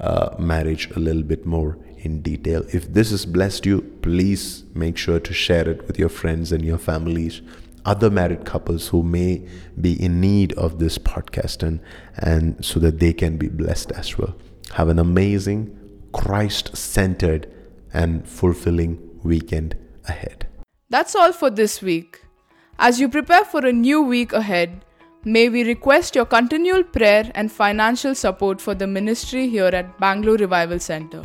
uh, 0.00 0.34
marriage 0.38 0.90
a 0.96 0.98
little 0.98 1.22
bit 1.22 1.46
more 1.46 1.78
in 1.98 2.22
detail. 2.22 2.64
If 2.72 2.92
this 2.92 3.10
has 3.10 3.26
blessed 3.26 3.66
you, 3.66 3.82
please 4.02 4.64
make 4.74 4.96
sure 4.96 5.20
to 5.20 5.32
share 5.32 5.68
it 5.68 5.86
with 5.86 5.98
your 5.98 6.08
friends 6.08 6.52
and 6.52 6.64
your 6.64 6.78
families, 6.78 7.40
other 7.84 8.10
married 8.10 8.44
couples 8.44 8.88
who 8.88 9.02
may 9.02 9.46
be 9.80 10.00
in 10.02 10.20
need 10.20 10.52
of 10.54 10.78
this 10.78 10.98
podcast 10.98 11.62
and, 11.62 11.80
and 12.16 12.64
so 12.64 12.80
that 12.80 13.00
they 13.00 13.12
can 13.12 13.36
be 13.36 13.48
blessed 13.48 13.92
as 13.92 14.18
well. 14.18 14.34
Have 14.74 14.88
an 14.88 14.98
amazing 14.98 15.76
Christ 16.12 16.76
centered 16.76 17.52
and 17.92 18.26
fulfilling 18.26 18.98
weekend 19.22 19.76
ahead. 20.08 20.46
That's 20.90 21.14
all 21.14 21.32
for 21.32 21.50
this 21.50 21.82
week. 21.82 22.22
As 22.78 23.00
you 23.00 23.08
prepare 23.08 23.44
for 23.44 23.64
a 23.66 23.72
new 23.72 24.02
week 24.02 24.32
ahead, 24.32 24.84
may 25.24 25.48
we 25.48 25.64
request 25.64 26.14
your 26.14 26.26
continual 26.26 26.84
prayer 26.84 27.30
and 27.34 27.50
financial 27.50 28.14
support 28.14 28.60
for 28.60 28.74
the 28.74 28.86
ministry 28.86 29.48
here 29.48 29.66
at 29.66 29.98
Bangalore 29.98 30.36
Revival 30.36 30.78
Center, 30.78 31.24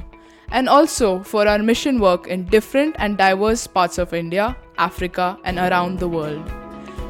and 0.50 0.68
also 0.68 1.22
for 1.22 1.48
our 1.48 1.60
mission 1.60 2.00
work 2.00 2.28
in 2.28 2.46
different 2.46 2.96
and 3.00 3.18
diverse 3.18 3.68
parts 3.68 3.98
of 3.98 4.14
India, 4.14 4.58
Africa, 4.78 5.38
and 5.44 5.60
around 5.60 6.00
the 6.00 6.08
world. 6.08 6.50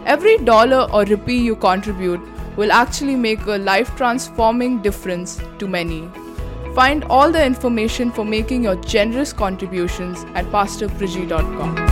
Every 0.05 0.38
dollar 0.39 0.91
or 0.91 1.05
rupee 1.05 1.38
you 1.38 1.55
contribute 1.55 2.19
will 2.57 2.71
actually 2.71 3.15
make 3.15 3.45
a 3.45 3.57
life 3.57 3.95
transforming 3.95 4.81
difference 4.81 5.39
to 5.60 5.67
many. 5.67 6.10
Find 6.73 7.03
all 7.05 7.31
the 7.31 7.45
information 7.45 8.12
for 8.12 8.23
making 8.23 8.63
your 8.63 8.75
generous 8.75 9.34
contributions 9.34 10.23
at 10.36 10.45
pastorpriji.com. 10.45 11.90